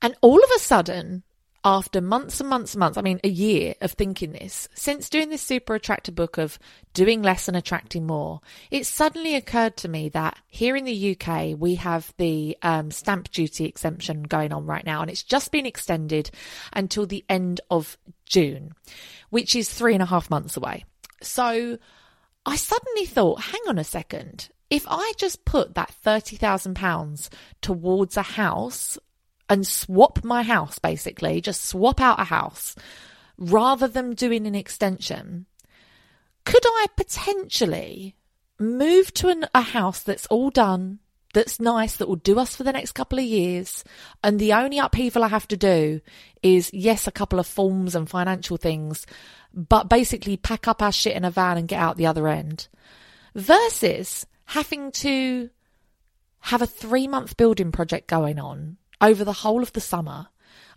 And 0.00 0.14
all 0.20 0.42
of 0.42 0.50
a 0.56 0.60
sudden, 0.60 1.22
after 1.64 2.00
months 2.00 2.40
and 2.40 2.48
months 2.48 2.74
and 2.74 2.80
months, 2.80 2.98
I 2.98 3.02
mean, 3.02 3.20
a 3.22 3.28
year 3.28 3.74
of 3.80 3.92
thinking 3.92 4.32
this, 4.32 4.68
since 4.74 5.08
doing 5.08 5.30
this 5.30 5.42
Super 5.42 5.76
Attractor 5.76 6.10
book 6.10 6.38
of 6.38 6.58
doing 6.92 7.22
less 7.22 7.46
and 7.46 7.56
attracting 7.56 8.06
more, 8.06 8.40
it 8.70 8.84
suddenly 8.84 9.36
occurred 9.36 9.76
to 9.78 9.88
me 9.88 10.08
that 10.10 10.38
here 10.48 10.74
in 10.74 10.84
the 10.84 11.16
UK, 11.16 11.56
we 11.56 11.76
have 11.76 12.12
the 12.18 12.56
um, 12.62 12.90
stamp 12.90 13.30
duty 13.30 13.66
exemption 13.66 14.24
going 14.24 14.52
on 14.52 14.66
right 14.66 14.84
now, 14.84 15.02
and 15.02 15.10
it's 15.10 15.22
just 15.22 15.52
been 15.52 15.66
extended 15.66 16.30
until 16.72 17.06
the 17.06 17.24
end 17.28 17.60
of 17.70 17.96
June, 18.26 18.72
which 19.30 19.54
is 19.54 19.72
three 19.72 19.94
and 19.94 20.02
a 20.02 20.06
half 20.06 20.30
months 20.30 20.56
away. 20.56 20.84
So 21.22 21.78
I 22.44 22.56
suddenly 22.56 23.06
thought, 23.06 23.42
hang 23.42 23.60
on 23.68 23.78
a 23.78 23.84
second. 23.84 24.48
If 24.70 24.86
I 24.88 25.12
just 25.16 25.44
put 25.44 25.74
that 25.74 25.94
£30,000 26.04 27.28
towards 27.60 28.16
a 28.16 28.22
house 28.22 28.98
and 29.48 29.66
swap 29.66 30.24
my 30.24 30.42
house, 30.42 30.78
basically, 30.78 31.40
just 31.40 31.64
swap 31.64 32.00
out 32.00 32.20
a 32.20 32.24
house 32.24 32.74
rather 33.36 33.86
than 33.86 34.14
doing 34.14 34.46
an 34.46 34.54
extension, 34.54 35.46
could 36.44 36.64
I 36.64 36.86
potentially 36.96 38.16
move 38.58 39.12
to 39.14 39.28
an, 39.28 39.46
a 39.54 39.60
house 39.60 40.02
that's 40.02 40.26
all 40.26 40.50
done, 40.50 41.00
that's 41.34 41.60
nice, 41.60 41.96
that 41.96 42.08
will 42.08 42.16
do 42.16 42.38
us 42.38 42.56
for 42.56 42.64
the 42.64 42.72
next 42.72 42.92
couple 42.92 43.18
of 43.18 43.24
years, 43.24 43.84
and 44.22 44.38
the 44.38 44.52
only 44.52 44.78
upheaval 44.78 45.24
I 45.24 45.28
have 45.28 45.48
to 45.48 45.56
do 45.56 46.00
is, 46.42 46.70
yes, 46.72 47.06
a 47.06 47.12
couple 47.12 47.38
of 47.38 47.46
forms 47.46 47.94
and 47.94 48.08
financial 48.08 48.56
things, 48.56 49.06
but 49.54 49.88
basically 49.88 50.36
pack 50.36 50.66
up 50.66 50.82
our 50.82 50.92
shit 50.92 51.16
in 51.16 51.24
a 51.24 51.30
van 51.30 51.58
and 51.58 51.68
get 51.68 51.80
out 51.80 51.96
the 51.96 52.06
other 52.06 52.28
end, 52.28 52.68
versus 53.34 54.26
having 54.46 54.92
to 54.92 55.50
have 56.40 56.62
a 56.62 56.66
three 56.66 57.06
month 57.06 57.36
building 57.36 57.72
project 57.72 58.08
going 58.08 58.38
on 58.38 58.76
over 59.00 59.24
the 59.24 59.32
whole 59.32 59.62
of 59.62 59.72
the 59.72 59.80
summer. 59.80 60.28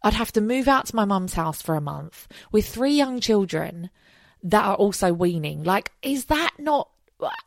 I'd 0.03 0.13
have 0.13 0.31
to 0.33 0.41
move 0.41 0.67
out 0.67 0.85
to 0.87 0.95
my 0.95 1.05
mum's 1.05 1.33
house 1.33 1.61
for 1.61 1.75
a 1.75 1.81
month 1.81 2.27
with 2.51 2.67
three 2.67 2.93
young 2.93 3.19
children 3.19 3.89
that 4.43 4.63
are 4.63 4.75
also 4.75 5.11
weaning. 5.11 5.63
Like, 5.63 5.91
is 6.03 6.25
that 6.25 6.51
not? 6.59 6.89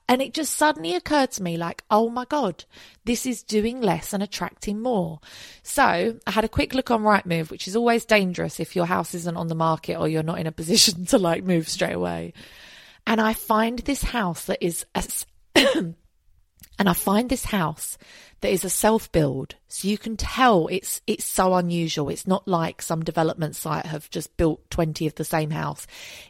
And 0.08 0.22
it 0.22 0.32
just 0.32 0.54
suddenly 0.54 0.94
occurred 0.94 1.30
to 1.32 1.42
me, 1.42 1.56
like, 1.56 1.84
oh 1.90 2.08
my 2.08 2.24
God, 2.24 2.64
this 3.04 3.26
is 3.26 3.42
doing 3.42 3.80
less 3.80 4.14
and 4.14 4.22
attracting 4.22 4.80
more. 4.80 5.20
So 5.62 6.18
I 6.26 6.30
had 6.30 6.44
a 6.44 6.48
quick 6.48 6.72
look 6.74 6.90
on 6.90 7.02
Rightmove, 7.02 7.50
which 7.50 7.68
is 7.68 7.76
always 7.76 8.06
dangerous 8.06 8.58
if 8.58 8.74
your 8.74 8.86
house 8.86 9.14
isn't 9.14 9.36
on 9.36 9.48
the 9.48 9.54
market 9.54 9.98
or 9.98 10.08
you're 10.08 10.22
not 10.22 10.38
in 10.38 10.46
a 10.46 10.52
position 10.52 11.04
to 11.06 11.18
like 11.18 11.44
move 11.44 11.68
straight 11.68 11.94
away. 11.94 12.32
And 13.06 13.20
I 13.20 13.34
find 13.34 13.78
this 13.80 14.02
house 14.02 14.46
that 14.46 14.64
is, 14.64 14.86
and 16.78 16.88
I 16.88 16.92
find 16.92 17.28
this 17.28 17.44
house 17.46 17.98
that 18.40 18.52
is 18.52 18.64
a 18.64 18.70
self 18.70 19.10
build. 19.10 19.56
So 19.66 19.88
you 19.88 19.98
can 19.98 20.16
tell 20.16 20.68
it's 20.68 21.00
it's 21.06 21.24
so 21.24 21.54
unusual. 21.54 22.08
It's 22.08 22.26
not 22.26 22.46
like 22.46 22.80
some 22.82 23.04
development 23.04 23.56
site 23.56 23.86
have 23.86 24.08
just 24.10 24.36
built 24.36 24.70
20 24.70 25.06
of 25.06 25.14
the 25.16 25.24
same 25.24 25.50
house. 25.50 25.86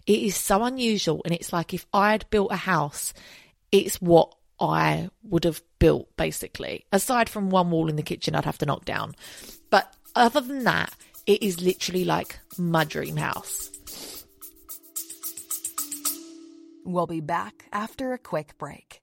It 0.06 0.20
is 0.20 0.36
so 0.36 0.64
unusual 0.64 1.20
and 1.24 1.34
it's 1.34 1.52
like 1.52 1.74
if 1.74 1.86
I 1.92 2.12
had 2.12 2.28
built 2.30 2.52
a 2.52 2.56
house, 2.56 3.12
it's 3.70 4.00
what 4.00 4.34
I 4.58 5.10
would 5.22 5.44
have 5.44 5.62
built 5.78 6.16
basically. 6.16 6.86
Aside 6.92 7.28
from 7.28 7.50
one 7.50 7.70
wall 7.70 7.88
in 7.88 7.96
the 7.96 8.02
kitchen 8.02 8.34
I'd 8.34 8.46
have 8.46 8.58
to 8.58 8.66
knock 8.66 8.84
down. 8.86 9.14
But 9.70 9.92
other 10.14 10.40
than 10.40 10.64
that, 10.64 10.94
it 11.26 11.42
is 11.42 11.60
literally 11.60 12.04
like 12.04 12.38
my 12.56 12.84
dream 12.84 13.18
house. 13.18 13.70
We'll 16.86 17.06
be 17.06 17.20
back 17.20 17.66
after 17.70 18.14
a 18.14 18.18
quick 18.18 18.56
break. 18.56 19.02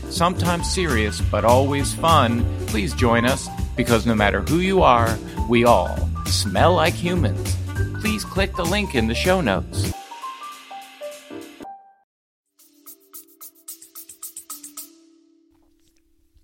sometimes 0.11 0.71
serious, 0.71 1.21
but 1.21 1.45
always 1.45 1.93
fun, 1.93 2.45
please 2.67 2.93
join 2.93 3.25
us 3.25 3.47
because 3.75 4.05
no 4.05 4.13
matter 4.13 4.41
who 4.41 4.59
you 4.59 4.81
are, 4.81 5.17
we 5.49 5.65
all 5.65 5.97
smell 6.25 6.75
like 6.75 6.93
humans. 6.93 7.55
Please 8.01 8.25
click 8.25 8.55
the 8.55 8.65
link 8.65 8.95
in 8.95 9.07
the 9.07 9.15
show 9.15 9.41
notes. 9.41 9.91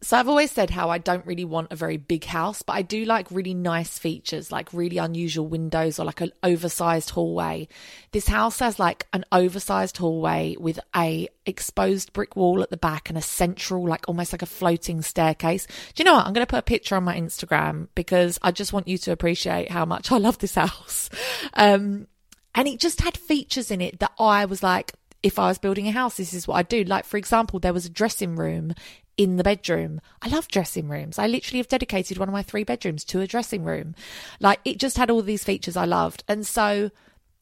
So 0.08 0.16
I've 0.16 0.30
always 0.30 0.52
said 0.52 0.70
how 0.70 0.90
I 0.90 1.00
don't 1.00 1.26
really 1.26 1.44
want 1.44 1.74
a 1.74 1.76
very 1.76 1.98
big 1.98 2.24
house, 2.24 2.62
but 2.62 2.78
I 2.78 2.82
do 2.82 3.04
like 3.04 3.30
really 3.30 3.54
nice 3.54 4.00
features, 4.00 4.54
like 4.54 4.72
really 4.72 5.00
unusual 5.00 5.46
windows 5.46 6.00
or 6.00 6.06
like 6.06 6.22
an 6.22 6.32
oversized 6.44 7.10
hallway. 7.10 7.68
This 8.14 8.30
house 8.30 8.60
has 8.60 8.80
like 8.80 9.06
an 9.12 9.26
oversized 9.34 9.98
hallway 9.98 10.56
with 10.58 10.80
a 10.96 11.28
exposed 11.46 12.14
brick 12.14 12.38
wall 12.38 12.62
at 12.62 12.70
the 12.70 12.78
back 12.78 13.10
and 13.10 13.18
a 13.18 13.22
central, 13.22 13.86
like 13.86 14.08
almost 14.08 14.32
like 14.32 14.42
a 14.42 14.46
floating 14.46 15.02
staircase. 15.02 15.66
Do 15.66 16.02
you 16.02 16.06
know 16.06 16.14
what? 16.14 16.26
I'm 16.26 16.32
going 16.32 16.46
to 16.46 16.50
put 16.50 16.60
a 16.60 16.62
picture 16.62 16.96
on 16.96 17.04
my 17.04 17.20
Instagram 17.20 17.90
because 17.94 18.40
I 18.42 18.52
just 18.52 18.72
want 18.72 18.88
you 18.88 18.98
to 19.00 19.12
appreciate 19.12 19.70
how 19.70 19.84
much 19.84 20.10
I 20.14 20.20
love 20.20 20.38
this 20.38 20.56
house. 20.56 21.10
Um, 21.54 22.08
and 22.56 22.66
it 22.66 22.80
just 22.80 23.02
had 23.02 23.18
features 23.18 23.72
in 23.72 23.82
it 23.82 24.00
that 24.00 24.14
I 24.18 24.46
was 24.46 24.64
like, 24.64 24.94
if 25.22 25.38
I 25.38 25.50
was 25.50 25.58
building 25.58 25.86
a 25.90 25.92
house, 25.92 26.16
this 26.16 26.34
is 26.34 26.48
what 26.48 26.56
I'd 26.56 26.70
do. 26.70 26.86
Like, 26.86 27.04
for 27.04 27.18
example, 27.18 27.60
there 27.60 27.74
was 27.74 27.86
a 27.86 27.90
dressing 27.90 28.38
room 28.38 28.74
in 29.18 29.38
the 29.38 29.44
bedroom. 29.44 30.00
I 30.22 30.30
love 30.30 30.48
dressing 30.48 30.88
rooms. 30.88 31.20
I 31.20 31.28
literally 31.28 31.58
have 31.58 31.68
dedicated 31.68 32.18
one 32.18 32.30
of 32.30 32.34
my 32.34 32.44
three 32.44 32.64
bedrooms 32.64 33.04
to 33.06 33.22
a 33.22 33.28
dressing 33.28 33.64
room. 33.64 33.96
Like 34.40 34.60
it 34.64 34.80
just 34.80 34.98
had 34.98 35.10
all 35.10 35.22
these 35.22 35.44
features 35.44 35.76
I 35.76 35.86
loved. 35.86 36.24
And 36.28 36.46
so 36.46 36.92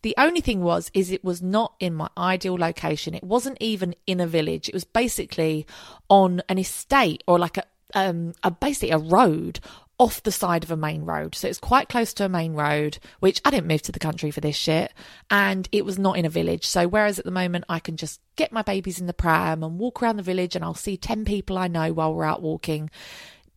the 0.01 0.15
only 0.17 0.41
thing 0.41 0.61
was 0.61 0.89
is 0.93 1.11
it 1.11 1.23
was 1.23 1.41
not 1.41 1.73
in 1.79 1.93
my 1.93 2.09
ideal 2.17 2.55
location. 2.55 3.13
It 3.13 3.23
wasn't 3.23 3.57
even 3.59 3.95
in 4.07 4.19
a 4.19 4.27
village. 4.27 4.69
It 4.69 4.73
was 4.73 4.85
basically 4.85 5.67
on 6.09 6.41
an 6.47 6.57
estate 6.57 7.23
or 7.27 7.37
like 7.37 7.57
a 7.57 7.63
um 7.93 8.33
a 8.43 8.51
basically 8.51 8.91
a 8.91 8.97
road 8.97 9.59
off 9.97 10.23
the 10.23 10.31
side 10.31 10.63
of 10.63 10.71
a 10.71 10.77
main 10.77 11.03
road. 11.03 11.35
So 11.35 11.47
it's 11.47 11.59
quite 11.59 11.87
close 11.87 12.13
to 12.15 12.25
a 12.25 12.29
main 12.29 12.53
road, 12.53 12.97
which 13.19 13.41
I 13.45 13.51
didn't 13.51 13.67
move 13.67 13.81
to 13.83 13.91
the 13.91 13.99
country 13.99 14.29
for 14.29 14.41
this 14.41 14.55
shit. 14.55 14.93
And 15.29 15.69
it 15.71 15.85
was 15.85 15.97
not 15.97 16.17
in 16.17 16.25
a 16.25 16.29
village. 16.29 16.67
So 16.67 16.87
whereas 16.87 17.17
at 17.17 17.25
the 17.25 17.31
moment 17.31 17.65
I 17.69 17.79
can 17.79 17.95
just 17.95 18.19
get 18.35 18.51
my 18.51 18.61
babies 18.61 18.99
in 18.99 19.07
the 19.07 19.13
pram 19.13 19.63
and 19.63 19.79
walk 19.79 20.03
around 20.03 20.17
the 20.17 20.23
village 20.23 20.55
and 20.55 20.65
I'll 20.65 20.73
see 20.73 20.97
10 20.97 21.23
people 21.23 21.57
I 21.57 21.67
know 21.67 21.93
while 21.93 22.13
we're 22.13 22.25
out 22.25 22.41
walking, 22.41 22.89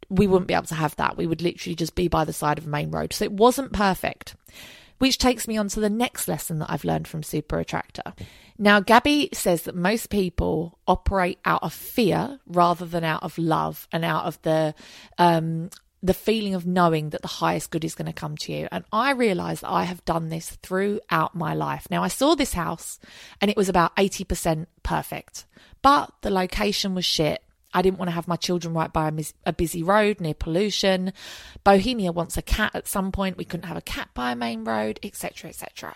we 0.09 0.27
wouldn't 0.27 0.49
be 0.49 0.55
able 0.55 0.67
to 0.67 0.75
have 0.75 0.95
that. 0.97 1.17
We 1.17 1.27
would 1.27 1.43
literally 1.43 1.75
just 1.75 1.95
be 1.95 2.09
by 2.09 2.25
the 2.25 2.33
side 2.33 2.59
of 2.59 2.67
a 2.67 2.71
main 2.71 2.91
road. 2.91 3.13
So 3.13 3.25
it 3.25 3.33
wasn't 3.33 3.73
perfect. 3.73 4.37
Which 4.99 5.19
takes 5.19 5.47
me 5.47 5.57
on 5.57 5.69
to 5.69 5.81
the 5.81 5.91
next 5.91 6.27
lesson 6.27 6.59
that 6.59 6.71
I've 6.71 6.85
learned 6.85 7.07
from 7.07 7.23
Super 7.23 7.59
Attractor. 7.61 8.15
Now, 8.59 8.81
Gabby 8.81 9.29
says 9.33 9.63
that 9.63 9.77
most 9.77 10.11
people 10.11 10.79
operate 10.89 11.39
out 11.45 11.63
of 11.63 11.73
fear 11.73 12.41
rather 12.47 12.85
than 12.85 13.05
out 13.05 13.23
of 13.23 13.39
love 13.39 13.87
and 13.93 14.05
out 14.05 14.25
of 14.25 14.43
the 14.43 14.75
um, 15.17 15.71
the 16.03 16.15
feeling 16.15 16.55
of 16.55 16.67
knowing 16.67 17.11
that 17.11 17.23
the 17.23 17.29
highest 17.29 17.71
good 17.71 17.85
is 17.85 17.95
going 17.95 18.07
to 18.07 18.13
come 18.13 18.37
to 18.37 18.53
you. 18.53 18.69
And 18.71 18.85
I 18.93 19.13
realized 19.13 19.63
that 19.63 19.71
I 19.71 19.85
have 19.85 20.05
done 20.05 20.29
this 20.29 20.51
throughout 20.63 21.35
my 21.35 21.55
life. 21.55 21.89
Now, 21.91 22.05
I 22.05 22.09
saw 22.09 22.35
this 22.35 22.53
house 22.53 23.01
and 23.41 23.51
it 23.51 23.57
was 23.57 23.69
about 23.69 23.97
80% 23.97 24.67
perfect, 24.83 25.45
but 25.83 26.13
the 26.23 26.31
location 26.31 26.95
was 26.95 27.05
shit. 27.05 27.43
I 27.75 27.83
didn't 27.83 27.99
want 27.99 28.09
to 28.09 28.15
have 28.15 28.29
my 28.29 28.37
children 28.37 28.73
right 28.73 28.93
by 28.93 29.13
a 29.45 29.53
busy 29.53 29.83
road 29.83 30.21
near 30.21 30.35
pollution. 30.35 31.13
Bohemia 31.65 32.13
wants 32.13 32.37
a 32.37 32.43
cat 32.43 32.71
at 32.75 32.89
some 32.89 33.13
point. 33.13 33.37
We 33.37 33.45
couldn't 33.45 33.69
have 33.69 33.77
a 33.77 33.83
cat 33.83 34.09
by 34.15 34.33
a 34.33 34.37
main 34.37 34.65
road, 34.65 34.99
etc., 35.03 35.51
etc. 35.51 35.95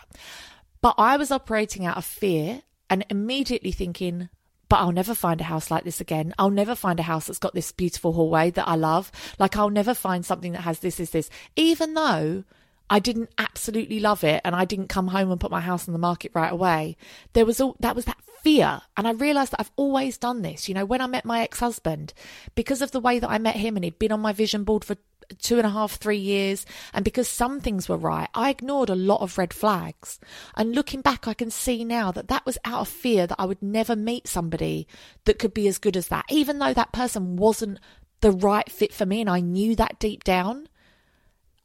But 0.82 0.96
I 0.98 1.16
was 1.16 1.30
operating 1.30 1.86
out 1.86 1.96
of 1.96 2.04
fear 2.04 2.62
and 2.90 3.06
immediately 3.08 3.72
thinking, 3.72 4.28
but 4.72 4.78
I'll 4.78 4.90
never 4.90 5.14
find 5.14 5.38
a 5.38 5.44
house 5.44 5.70
like 5.70 5.84
this 5.84 6.00
again. 6.00 6.32
I'll 6.38 6.48
never 6.48 6.74
find 6.74 6.98
a 6.98 7.02
house 7.02 7.26
that's 7.26 7.38
got 7.38 7.52
this 7.52 7.72
beautiful 7.72 8.14
hallway 8.14 8.50
that 8.52 8.66
I 8.66 8.74
love. 8.74 9.12
Like, 9.38 9.54
I'll 9.54 9.68
never 9.68 9.92
find 9.92 10.24
something 10.24 10.52
that 10.52 10.62
has 10.62 10.78
this, 10.78 10.98
is 10.98 11.10
this, 11.10 11.28
even 11.56 11.92
though 11.92 12.44
I 12.88 12.98
didn't 12.98 13.28
absolutely 13.36 14.00
love 14.00 14.24
it 14.24 14.40
and 14.46 14.56
I 14.56 14.64
didn't 14.64 14.88
come 14.88 15.08
home 15.08 15.30
and 15.30 15.38
put 15.38 15.50
my 15.50 15.60
house 15.60 15.86
on 15.86 15.92
the 15.92 15.98
market 15.98 16.32
right 16.34 16.50
away. 16.50 16.96
There 17.34 17.44
was 17.44 17.60
all 17.60 17.76
that 17.80 17.94
was 17.94 18.06
that 18.06 18.16
fear. 18.42 18.80
And 18.96 19.06
I 19.06 19.10
realized 19.10 19.52
that 19.52 19.60
I've 19.60 19.72
always 19.76 20.16
done 20.16 20.40
this. 20.40 20.70
You 20.70 20.74
know, 20.74 20.86
when 20.86 21.02
I 21.02 21.06
met 21.06 21.26
my 21.26 21.42
ex 21.42 21.60
husband, 21.60 22.14
because 22.54 22.80
of 22.80 22.92
the 22.92 23.00
way 23.00 23.18
that 23.18 23.28
I 23.28 23.36
met 23.36 23.56
him 23.56 23.76
and 23.76 23.84
he'd 23.84 23.98
been 23.98 24.10
on 24.10 24.20
my 24.20 24.32
vision 24.32 24.64
board 24.64 24.86
for 24.86 24.96
two 25.34 25.58
and 25.58 25.66
a 25.66 25.70
half, 25.70 25.92
three 25.92 26.18
years. 26.18 26.66
And 26.92 27.04
because 27.04 27.28
some 27.28 27.60
things 27.60 27.88
were 27.88 27.96
right, 27.96 28.28
I 28.34 28.50
ignored 28.50 28.90
a 28.90 28.94
lot 28.94 29.20
of 29.20 29.38
red 29.38 29.52
flags. 29.52 30.18
And 30.56 30.74
looking 30.74 31.00
back, 31.00 31.26
I 31.26 31.34
can 31.34 31.50
see 31.50 31.84
now 31.84 32.12
that 32.12 32.28
that 32.28 32.46
was 32.46 32.58
out 32.64 32.80
of 32.82 32.88
fear 32.88 33.26
that 33.26 33.40
I 33.40 33.46
would 33.46 33.62
never 33.62 33.96
meet 33.96 34.28
somebody 34.28 34.86
that 35.24 35.38
could 35.38 35.54
be 35.54 35.68
as 35.68 35.78
good 35.78 35.96
as 35.96 36.08
that, 36.08 36.24
even 36.30 36.58
though 36.58 36.74
that 36.74 36.92
person 36.92 37.36
wasn't 37.36 37.80
the 38.20 38.32
right 38.32 38.70
fit 38.70 38.92
for 38.92 39.06
me. 39.06 39.20
And 39.20 39.30
I 39.30 39.40
knew 39.40 39.76
that 39.76 39.98
deep 39.98 40.24
down. 40.24 40.68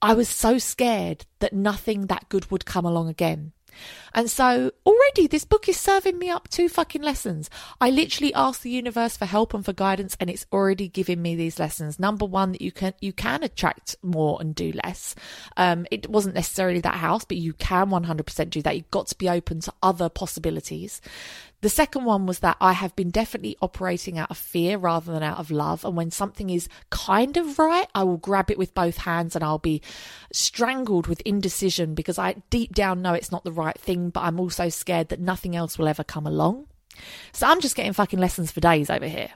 I 0.02 0.14
was 0.14 0.30
so 0.30 0.58
scared 0.58 1.26
that 1.40 1.54
nothing 1.54 2.08
that 2.08 2.30
good 2.30 2.52
would 2.52 2.66
come 2.66 2.86
along 2.86 3.10
again. 3.10 3.54
And 4.14 4.30
so 4.30 4.72
already 4.86 5.28
this 5.28 5.46
book 5.46 5.70
is 5.70 5.80
serving 5.80 6.18
me 6.18 6.30
up 6.30 6.48
two 6.48 6.70
fucking 6.70 7.02
lessons. 7.02 7.50
I 7.80 7.90
literally 7.90 8.34
asked 8.34 8.64
the 8.64 8.70
universe 8.70 9.18
for 9.18 9.26
help 9.26 9.54
and 9.54 9.64
for 9.64 9.74
guidance 9.74 10.18
and 10.20 10.30
it's 10.30 10.46
already 10.52 10.88
giving 10.88 11.22
me 11.22 11.36
these 11.36 11.60
lessons. 11.60 12.00
Number 12.00 12.26
one, 12.26 12.54
that 12.54 12.62
you 12.62 12.72
can, 12.72 12.94
you 13.02 13.14
can 13.14 13.44
attract 13.44 13.96
more 14.02 14.38
and 14.40 14.56
do 14.56 14.74
less. 14.84 15.16
Um, 15.56 15.86
it 15.92 16.10
wasn't 16.10 16.36
necessarily 16.36 16.82
that 16.82 16.96
house, 16.96 17.26
but 17.26 17.38
you 17.38 17.54
can 17.54 17.90
100% 17.90 18.50
do 18.50 18.62
that. 18.62 18.76
You've 18.76 18.92
got 18.92 19.08
to 19.08 19.18
be 19.18 19.30
open 19.30 19.60
to 19.62 19.74
other 19.82 20.10
possibilities. 20.10 21.02
The 21.62 21.70
second 21.70 22.06
one 22.06 22.28
was 22.28 22.40
that 22.40 22.58
I 22.62 22.74
have 22.74 22.96
been 22.96 23.10
definitely 23.10 23.58
operating 23.62 24.20
out 24.20 24.30
of 24.30 24.38
fear 24.38 24.78
rather 24.78 25.12
than 25.12 25.24
out 25.24 25.40
of 25.40 25.50
love. 25.50 25.84
And 25.84 25.98
when 25.98 26.12
something 26.12 26.52
is 26.52 26.70
kind 26.92 27.36
of 27.36 27.58
right, 27.58 27.88
I 27.96 28.04
will 28.04 28.18
grab 28.18 28.52
it 28.52 28.60
with 28.60 28.76
both 28.76 28.98
hands 28.98 29.36
and 29.36 29.44
I'll 29.44 29.58
be 29.58 29.82
strangled 30.32 31.08
with 31.08 31.22
indecision 31.22 31.96
because 31.96 32.20
I 32.20 32.36
deep 32.52 32.76
down 32.76 33.02
know 33.02 33.14
it's 33.14 33.32
not 33.32 33.44
the 33.44 33.52
right 33.52 33.78
thing, 33.78 34.12
but 34.12 34.22
I'm 34.22 34.40
also 34.40 34.70
scared 34.70 35.10
that 35.10 35.20
nothing 35.20 35.56
else 35.56 35.80
will 35.80 35.88
ever 35.88 36.04
come 36.04 36.28
along. 36.28 36.68
So 37.34 37.48
I'm 37.48 37.60
just 37.60 37.76
getting 37.76 37.94
fucking 37.94 38.20
lessons 38.20 38.52
for 38.52 38.60
days 38.60 38.90
over 38.90 39.08
here. 39.08 39.32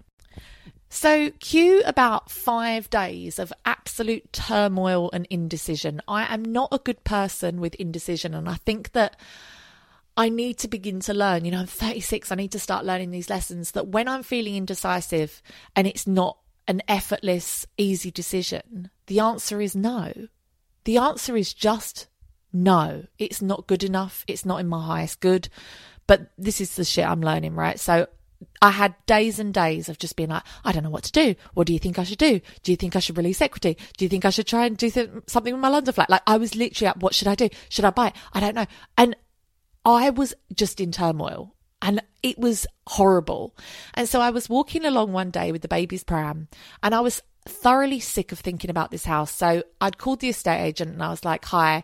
So, 0.94 1.32
cue 1.40 1.82
about 1.86 2.30
five 2.30 2.90
days 2.90 3.40
of 3.40 3.54
absolute 3.66 4.34
turmoil 4.34 5.10
and 5.14 5.26
indecision. 5.30 6.02
I 6.06 6.32
am 6.32 6.44
not 6.44 6.68
a 6.74 6.80
good 6.80 7.06
person 7.06 7.62
with 7.62 7.76
indecision, 7.76 8.34
and 8.34 8.50
I 8.50 8.56
think 8.56 8.92
that 8.92 9.16
I 10.22 10.30
need 10.30 10.60
to 10.60 10.68
begin 10.68 11.00
to 11.00 11.16
learn. 11.16 11.46
You 11.46 11.52
know, 11.52 11.62
I'm 11.62 11.66
36. 11.66 12.32
I 12.32 12.36
need 12.36 12.52
to 12.52 12.60
start 12.60 12.86
learning 12.86 13.10
these 13.10 13.28
lessons 13.28 13.72
that 13.72 13.88
when 13.88 14.08
I'm 14.08 14.22
feeling 14.22 14.56
indecisive 14.56 15.42
and 15.76 15.88
it's 15.88 16.06
not 16.06 16.38
an 16.68 16.84
effortless, 16.88 17.66
easy 17.76 18.12
decision, 18.12 18.92
the 19.08 19.20
answer 19.20 19.60
is 19.60 19.76
no. 19.76 20.14
The 20.84 21.00
answer 21.00 21.36
is 21.36 21.56
just 21.56 22.06
no. 22.54 23.06
It's 23.18 23.42
not 23.42 23.66
good 23.66 23.84
enough. 23.84 24.24
It's 24.28 24.46
not 24.46 24.60
in 24.60 24.68
my 24.68 24.86
highest 24.86 25.22
good. 25.22 25.50
But 26.06 26.30
this 26.38 26.62
is 26.62 26.76
the 26.76 26.86
shit 26.86 27.04
I'm 27.04 27.22
learning, 27.22 27.56
right? 27.56 27.80
So 27.80 28.06
I 28.62 28.70
had 28.70 28.94
days 29.08 29.40
and 29.40 29.52
days 29.52 29.90
of 29.90 29.98
just 29.98 30.16
being 30.16 30.30
like, 30.30 30.44
I 30.64 30.72
don't 30.72 30.84
know 30.84 30.92
what 30.92 31.06
to 31.06 31.12
do. 31.12 31.34
What 31.56 31.66
do 31.66 31.74
you 31.74 31.80
think 31.80 31.98
I 31.98 32.04
should 32.04 32.20
do? 32.20 32.40
Do 32.62 32.72
you 32.72 32.76
think 32.76 32.96
I 32.96 33.00
should 33.00 33.18
release 33.18 33.42
equity? 33.42 33.76
Do 33.98 34.06
you 34.06 34.10
think 34.10 34.26
I 34.26 34.30
should 34.30 34.46
try 34.46 34.68
and 34.68 34.78
do 34.78 34.92
th- 34.92 35.10
something 35.26 35.52
with 35.52 35.62
my 35.62 35.70
London 35.70 35.96
flat? 35.96 36.12
Like 36.12 36.22
I 36.28 36.38
was 36.38 36.54
literally 36.54 36.90
at, 36.90 37.00
what 37.00 37.16
should 37.16 37.28
I 37.28 37.34
do? 37.34 37.50
Should 37.70 37.86
I 37.86 37.90
buy 37.90 38.10
it? 38.10 38.14
I 38.34 38.40
don't 38.40 38.54
know. 38.54 38.68
And 39.00 39.16
I 39.86 40.10
was 40.10 40.34
just 40.54 40.80
in 40.80 40.92
turmoil 40.92 41.56
and 41.82 42.02
it 42.22 42.38
was 42.38 42.68
horrible. 42.88 43.56
And 43.94 44.08
so 44.08 44.22
I 44.22 44.30
was 44.30 44.50
walking 44.50 44.86
along 44.86 45.12
one 45.12 45.32
day 45.32 45.52
with 45.52 45.62
the 45.62 45.68
baby's 45.68 46.04
pram 46.04 46.48
and 46.84 46.94
I 46.94 47.00
was 47.00 47.22
thoroughly 47.46 48.00
sick 48.00 48.32
of 48.32 48.40
thinking 48.40 48.70
about 48.70 48.92
this 48.92 49.06
house. 49.06 49.32
So 49.32 49.64
I'd 49.80 49.98
called 49.98 50.20
the 50.20 50.30
estate 50.30 50.62
agent 50.62 50.92
and 50.92 51.04
I 51.04 51.10
was 51.10 51.26
like, 51.26 51.46
Hi, 51.46 51.84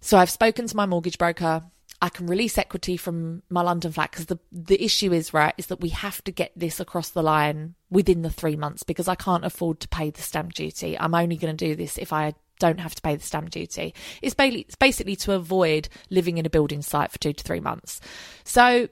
so 0.00 0.18
I've 0.18 0.30
spoken 0.30 0.66
to 0.66 0.76
my 0.76 0.86
mortgage 0.86 1.18
broker. 1.18 1.62
I 2.00 2.10
can 2.10 2.28
release 2.28 2.56
equity 2.56 2.96
from 2.96 3.42
my 3.50 3.60
London 3.62 3.90
flat 3.90 4.12
because 4.12 4.26
the 4.26 4.38
the 4.52 4.80
issue 4.82 5.12
is 5.12 5.34
right 5.34 5.54
is 5.58 5.66
that 5.66 5.80
we 5.80 5.88
have 5.88 6.22
to 6.24 6.30
get 6.30 6.52
this 6.54 6.78
across 6.78 7.10
the 7.10 7.24
line 7.24 7.74
within 7.90 8.22
the 8.22 8.30
three 8.30 8.54
months 8.54 8.84
because 8.84 9.08
I 9.08 9.16
can't 9.16 9.44
afford 9.44 9.80
to 9.80 9.88
pay 9.88 10.10
the 10.10 10.22
stamp 10.22 10.52
duty. 10.52 10.96
I'm 10.96 11.14
only 11.14 11.36
going 11.36 11.56
to 11.56 11.66
do 11.68 11.74
this 11.74 11.98
if 11.98 12.12
I 12.12 12.34
don't 12.58 12.80
have 12.80 12.94
to 12.94 13.02
pay 13.02 13.16
the 13.16 13.22
stamp 13.22 13.50
duty. 13.50 13.94
It's 14.22 14.34
basically, 14.34 15.16
to 15.16 15.32
avoid 15.32 15.88
living 16.10 16.38
in 16.38 16.46
a 16.46 16.50
building 16.50 16.82
site 16.82 17.10
for 17.10 17.18
two 17.18 17.32
to 17.32 17.44
three 17.44 17.60
months. 17.60 18.00
So 18.44 18.88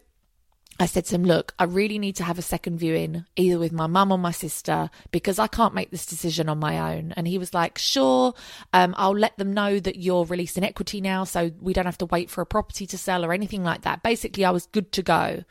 I 0.79 0.87
said 0.87 1.07
to 1.07 1.15
him, 1.15 1.25
Look, 1.25 1.55
I 1.59 1.65
really 1.65 1.99
need 1.99 2.17
to 2.17 2.25
have 2.25 2.39
a 2.39 2.43
second 2.43 2.79
viewing, 2.79 3.25
either 3.37 3.59
with 3.59 3.73
my 3.73 3.87
mum 3.87 4.13
or 4.13 4.19
my 4.19 4.31
sister, 4.31 4.91
because 5.11 5.39
I 5.39 5.47
can't 5.47 5.75
make 5.75 5.91
this 5.91 6.05
decision 6.05 6.49
on 6.49 6.59
my 6.59 6.95
own. 6.95 7.13
And 7.17 7.27
he 7.27 7.39
was 7.39 7.55
like, 7.55 7.79
Sure, 7.79 8.35
um, 8.73 8.95
I'll 8.99 9.17
let 9.17 9.39
them 9.39 9.53
know 9.53 9.79
that 9.79 9.97
you're 9.97 10.25
releasing 10.25 10.65
equity 10.65 11.01
now, 11.01 11.25
so 11.25 11.51
we 11.61 11.73
don't 11.73 11.87
have 11.87 11.99
to 11.99 12.07
wait 12.07 12.31
for 12.31 12.41
a 12.41 12.47
property 12.47 12.87
to 12.89 12.99
sell 12.99 13.25
or 13.25 13.33
anything 13.33 13.65
like 13.65 13.83
that. 13.83 14.03
Basically, 14.03 14.45
I 14.45 14.51
was 14.51 14.67
good 14.67 14.93
to 14.93 15.03
go. 15.03 15.45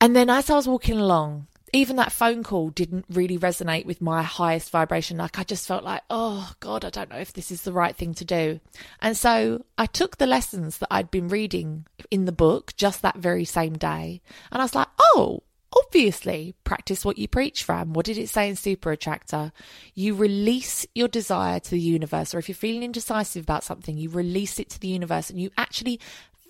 And 0.00 0.14
then 0.14 0.30
as 0.30 0.48
I 0.50 0.54
was 0.54 0.68
walking 0.68 0.98
along, 0.98 1.46
even 1.72 1.96
that 1.96 2.12
phone 2.12 2.42
call 2.42 2.70
didn't 2.70 3.04
really 3.10 3.38
resonate 3.38 3.86
with 3.86 4.00
my 4.00 4.22
highest 4.22 4.70
vibration. 4.70 5.18
Like 5.18 5.38
I 5.38 5.44
just 5.44 5.66
felt 5.66 5.84
like, 5.84 6.02
oh 6.10 6.52
God, 6.60 6.84
I 6.84 6.90
don't 6.90 7.10
know 7.10 7.18
if 7.18 7.32
this 7.32 7.50
is 7.50 7.62
the 7.62 7.72
right 7.72 7.94
thing 7.94 8.14
to 8.14 8.24
do. 8.24 8.60
And 9.00 9.16
so 9.16 9.64
I 9.76 9.86
took 9.86 10.16
the 10.16 10.26
lessons 10.26 10.78
that 10.78 10.88
I'd 10.90 11.10
been 11.10 11.28
reading 11.28 11.86
in 12.10 12.24
the 12.24 12.32
book 12.32 12.74
just 12.76 13.02
that 13.02 13.16
very 13.16 13.44
same 13.44 13.74
day. 13.74 14.22
And 14.50 14.60
I 14.60 14.64
was 14.64 14.74
like, 14.74 14.88
oh, 14.98 15.42
obviously 15.76 16.54
practice 16.64 17.04
what 17.04 17.18
you 17.18 17.28
preach 17.28 17.62
from. 17.62 17.92
What 17.92 18.06
did 18.06 18.18
it 18.18 18.28
say 18.28 18.48
in 18.48 18.56
Super 18.56 18.92
Attractor? 18.92 19.52
You 19.94 20.14
release 20.14 20.86
your 20.94 21.08
desire 21.08 21.60
to 21.60 21.70
the 21.70 21.80
universe, 21.80 22.34
or 22.34 22.38
if 22.38 22.48
you're 22.48 22.54
feeling 22.56 22.82
indecisive 22.82 23.44
about 23.44 23.64
something, 23.64 23.96
you 23.96 24.08
release 24.08 24.58
it 24.58 24.70
to 24.70 24.80
the 24.80 24.88
universe 24.88 25.30
and 25.30 25.40
you 25.40 25.50
actually 25.56 26.00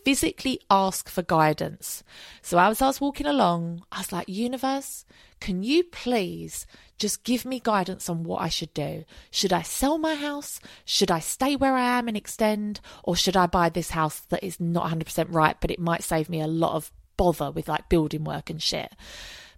physically 0.08 0.58
ask 0.70 1.06
for 1.10 1.20
guidance. 1.20 2.02
So 2.40 2.58
as 2.58 2.80
I 2.80 2.86
was 2.86 2.98
walking 2.98 3.26
along, 3.26 3.82
I 3.92 3.98
was 3.98 4.10
like, 4.10 4.26
Universe, 4.26 5.04
can 5.38 5.62
you 5.62 5.84
please 5.84 6.66
just 6.96 7.24
give 7.24 7.44
me 7.44 7.60
guidance 7.60 8.08
on 8.08 8.24
what 8.24 8.40
I 8.40 8.48
should 8.48 8.72
do? 8.72 9.04
Should 9.30 9.52
I 9.52 9.60
sell 9.60 9.98
my 9.98 10.14
house? 10.14 10.60
Should 10.86 11.10
I 11.10 11.18
stay 11.18 11.56
where 11.56 11.74
I 11.74 11.98
am 11.98 12.08
and 12.08 12.16
extend? 12.16 12.80
Or 13.04 13.16
should 13.16 13.36
I 13.36 13.44
buy 13.44 13.68
this 13.68 13.90
house 13.90 14.20
that 14.30 14.42
is 14.42 14.58
not 14.58 14.90
100% 14.90 15.26
right, 15.28 15.56
but 15.60 15.70
it 15.70 15.78
might 15.78 16.02
save 16.02 16.30
me 16.30 16.40
a 16.40 16.46
lot 16.46 16.72
of 16.72 16.90
bother 17.18 17.50
with 17.50 17.68
like 17.68 17.90
building 17.90 18.24
work 18.24 18.48
and 18.48 18.62
shit? 18.62 18.90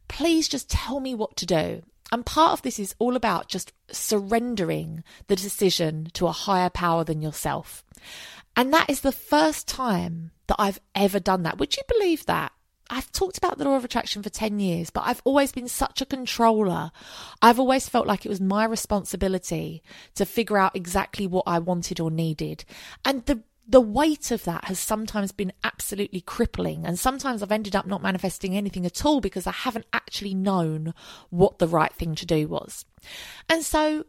Please 0.09 0.49
just 0.49 0.69
tell 0.69 0.99
me 0.99 1.15
what 1.15 1.37
to 1.37 1.47
do. 1.47 1.83
And 2.11 2.27
part 2.27 2.55
of 2.55 2.63
this 2.63 2.81
is 2.81 2.97
all 2.99 3.15
about 3.15 3.47
just 3.47 3.73
surrendering 3.93 5.05
the 5.29 5.37
decision 5.37 6.09
to 6.15 6.27
a 6.27 6.33
higher 6.33 6.71
power 6.71 7.05
than 7.05 7.23
yourself. 7.23 7.85
And 8.57 8.73
that 8.75 8.91
is 8.91 9.03
the 9.03 9.13
first 9.13 9.69
time 9.69 10.33
that 10.51 10.57
I've 10.59 10.81
ever 10.97 11.21
done 11.21 11.45
that. 11.45 11.59
Would 11.59 11.77
you 11.77 11.83
believe 11.87 12.27
that? 12.27 12.53
I've 12.91 13.11
talked 13.13 13.39
about 13.39 13.57
the 13.57 13.65
law 13.65 13.77
of 13.77 13.85
attraction 13.85 14.21
for 14.21 14.31
10 14.31 14.59
years, 14.59 14.91
but 14.91 15.05
I've 15.07 15.23
always 15.25 15.53
been 15.53 15.69
such 15.69 16.01
a 16.01 16.07
controller. 16.07 16.91
I've 17.41 17.61
always 17.61 17.89
felt 17.89 18.09
like 18.09 18.27
it 18.27 18.29
was 18.29 18.41
my 18.41 18.65
responsibility 18.65 19.81
to 20.17 20.27
figure 20.27 20.59
out 20.59 20.75
exactly 20.75 21.29
what 21.29 21.45
I 21.47 21.61
wanted 21.61 22.01
or 22.01 22.11
needed. 22.11 22.65
And 23.05 23.25
the 23.27 23.43
the 23.69 23.81
weight 23.81 24.33
of 24.33 24.43
that 24.43 24.65
has 24.65 24.81
sometimes 24.81 25.31
been 25.31 25.53
absolutely 25.63 26.21
crippling. 26.21 26.85
And 26.85 26.99
sometimes 26.99 27.41
I've 27.41 27.53
ended 27.53 27.77
up 27.77 27.87
not 27.87 28.03
manifesting 28.03 28.57
anything 28.57 28.85
at 28.85 29.05
all 29.05 29.21
because 29.21 29.47
I 29.47 29.53
haven't 29.53 29.87
actually 29.93 30.35
known 30.35 30.93
what 31.29 31.61
the 31.61 31.69
right 31.69 31.93
thing 31.93 32.17
to 32.17 32.27
do 32.27 32.49
was. 32.49 32.85
And 33.49 33.63
so 33.65 34.07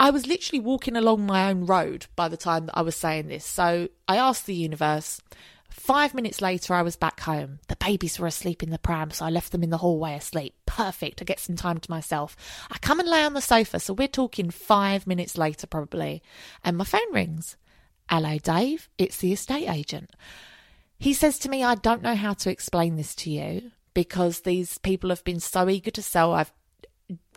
I 0.00 0.10
was 0.10 0.26
literally 0.26 0.58
walking 0.58 0.96
along 0.96 1.26
my 1.26 1.48
own 1.48 1.64
road 1.64 2.06
by 2.16 2.26
the 2.28 2.36
time 2.36 2.66
that 2.66 2.76
I 2.76 2.82
was 2.82 2.96
saying 2.96 3.28
this. 3.28 3.44
So 3.44 3.88
I 4.08 4.16
asked 4.16 4.46
the 4.46 4.54
universe. 4.54 5.20
Five 5.68 6.14
minutes 6.14 6.40
later, 6.40 6.74
I 6.74 6.82
was 6.82 6.96
back 6.96 7.20
home. 7.20 7.60
The 7.68 7.76
babies 7.76 8.18
were 8.18 8.26
asleep 8.26 8.62
in 8.62 8.70
the 8.70 8.78
pram, 8.78 9.10
so 9.10 9.24
I 9.24 9.30
left 9.30 9.52
them 9.52 9.62
in 9.62 9.70
the 9.70 9.78
hallway 9.78 10.14
asleep. 10.14 10.54
Perfect. 10.66 11.20
I 11.20 11.24
get 11.24 11.40
some 11.40 11.56
time 11.56 11.78
to 11.78 11.90
myself. 11.90 12.36
I 12.70 12.78
come 12.78 13.00
and 13.00 13.08
lay 13.08 13.22
on 13.22 13.34
the 13.34 13.40
sofa, 13.40 13.80
so 13.80 13.94
we're 13.94 14.08
talking 14.08 14.50
five 14.50 15.06
minutes 15.06 15.38
later, 15.38 15.66
probably. 15.66 16.22
And 16.64 16.76
my 16.76 16.84
phone 16.84 17.12
rings. 17.12 17.56
Hello, 18.10 18.38
Dave. 18.38 18.88
It's 18.98 19.18
the 19.18 19.32
estate 19.32 19.68
agent. 19.68 20.10
He 20.98 21.12
says 21.12 21.38
to 21.40 21.48
me, 21.48 21.62
I 21.62 21.76
don't 21.76 22.02
know 22.02 22.16
how 22.16 22.32
to 22.34 22.50
explain 22.50 22.96
this 22.96 23.14
to 23.16 23.30
you 23.30 23.70
because 23.94 24.40
these 24.40 24.78
people 24.78 25.10
have 25.10 25.24
been 25.24 25.40
so 25.40 25.68
eager 25.68 25.90
to 25.92 26.02
sell. 26.02 26.32
I've 26.32 26.52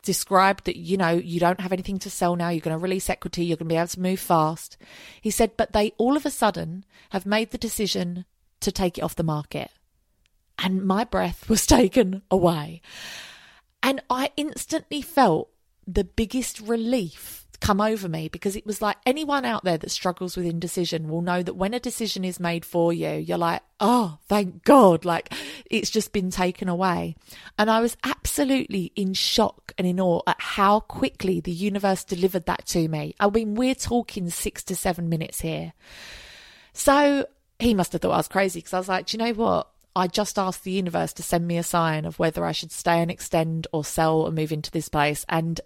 described 0.04 0.66
that, 0.66 0.78
you 0.78 0.98
know, 0.98 1.12
you 1.12 1.40
don't 1.40 1.60
have 1.60 1.72
anything 1.72 2.00
to 2.00 2.10
sell 2.10 2.36
now. 2.36 2.50
You're 2.50 2.62
going 2.62 2.78
to 2.78 2.82
release 2.82 3.10
equity. 3.10 3.46
You're 3.46 3.58
going 3.58 3.70
to 3.70 3.74
be 3.74 3.78
able 3.78 3.88
to 3.88 4.00
move 4.00 4.20
fast. 4.20 4.78
He 5.22 5.30
said, 5.30 5.58
but 5.58 5.74
they 5.74 5.94
all 5.98 6.18
of 6.18 6.26
a 6.26 6.32
sudden 6.32 6.86
have 7.12 7.26
made 7.26 7.52
the 7.52 7.58
decision 7.58 8.26
to 8.62 8.72
take 8.72 8.98
it 8.98 9.04
off 9.04 9.16
the 9.16 9.24
market. 9.24 9.70
And 10.58 10.84
my 10.84 11.04
breath 11.04 11.50
was 11.50 11.66
taken 11.68 12.22
away. 12.32 12.82
And 13.84 14.02
I 14.10 14.32
instantly 14.38 15.02
felt 15.02 15.50
the 15.88 16.04
biggest 16.04 16.60
relief 16.60 17.41
come 17.62 17.80
over 17.80 18.10
me 18.10 18.28
because 18.28 18.56
it 18.56 18.66
was 18.66 18.82
like 18.82 18.98
anyone 19.06 19.46
out 19.46 19.64
there 19.64 19.78
that 19.78 19.92
struggles 19.92 20.36
with 20.36 20.46
indecision 20.46 21.08
will 21.08 21.22
know 21.22 21.44
that 21.44 21.56
when 21.56 21.74
a 21.74 21.80
decision 21.80 22.26
is 22.26 22.40
made 22.40 22.66
for 22.66 22.92
you, 22.92 23.12
you're 23.12 23.38
like, 23.38 23.62
oh, 23.80 24.18
thank 24.28 24.64
God, 24.64 25.06
like 25.06 25.32
it's 25.70 25.90
just 25.90 26.12
been 26.12 26.32
taken 26.32 26.68
away. 26.68 27.16
And 27.58 27.70
I 27.70 27.80
was 27.80 27.96
absolutely 28.04 28.92
in 28.96 29.14
shock 29.14 29.74
and 29.78 29.88
in 29.88 30.00
awe 30.00 30.22
at 30.28 30.42
how 30.42 30.82
quickly 30.82 31.40
the 31.40 31.52
universe 31.52 32.04
delivered 32.04 32.48
that 32.48 32.66
to 32.68 32.88
me. 32.88 33.16
I 33.20 33.30
mean, 33.30 33.56
we're 33.56 33.76
talking 33.76 34.30
six 34.30 34.64
to 34.64 34.76
seven 34.76 35.08
minutes 35.08 35.42
here. 35.42 35.74
So 36.74 37.28
he 37.60 37.74
must 37.76 37.94
have 37.94 38.02
thought 38.02 38.14
I 38.14 38.18
was 38.18 38.28
crazy 38.28 38.60
because 38.60 38.74
I 38.74 38.80
was 38.80 38.90
like, 38.90 39.06
do 39.06 39.18
you 39.18 39.24
know 39.24 39.34
what? 39.34 39.68
I 39.96 40.08
just 40.08 40.40
asked 40.40 40.64
the 40.64 40.72
universe 40.72 41.14
to 41.14 41.24
send 41.24 41.48
me 41.48 41.58
a 41.58 41.64
sign 41.64 42.06
of 42.06 42.18
whether 42.18 42.46
I 42.46 42.54
should 42.54 42.72
stay 42.72 43.02
and 43.02 43.12
extend 43.12 43.68
or 43.74 43.84
sell 43.84 44.26
and 44.26 44.36
move 44.36 44.52
into 44.52 44.72
this 44.72 44.90
place. 44.90 45.26
And 45.28 45.60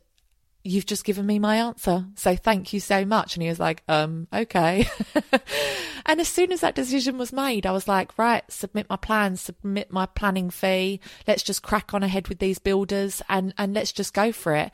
you've 0.66 0.88
just 0.88 1.06
given 1.06 1.28
me 1.28 1.38
my 1.38 1.58
answer. 1.58 2.06
So 2.16 2.36
thank 2.36 2.74
you 2.74 2.80
so 2.80 3.06
much. 3.06 3.36
And 3.36 3.44
he 3.44 3.50
was 3.50 3.60
like, 3.60 3.84
um, 3.88 4.28
okay. 4.34 4.90
and 6.08 6.20
as 6.20 6.28
soon 6.28 6.52
as 6.52 6.62
that 6.62 6.74
decision 6.74 7.20
was 7.20 7.32
made, 7.32 7.68
I 7.68 7.72
was 7.72 7.88
like, 7.88 8.18
right, 8.18 8.44
submit 8.52 8.90
my 8.90 8.96
plans, 8.96 9.42
submit 9.42 9.92
my 9.92 10.08
planning 10.08 10.50
fee. 10.50 11.00
Let's 11.28 11.44
just 11.44 11.62
crack 11.62 11.94
on 11.94 12.02
ahead 12.02 12.30
with 12.30 12.40
these 12.40 12.58
builders 12.58 13.22
and, 13.30 13.54
and 13.60 13.76
let's 13.76 13.92
just 13.92 14.16
go 14.16 14.32
for 14.32 14.56
it. 14.56 14.72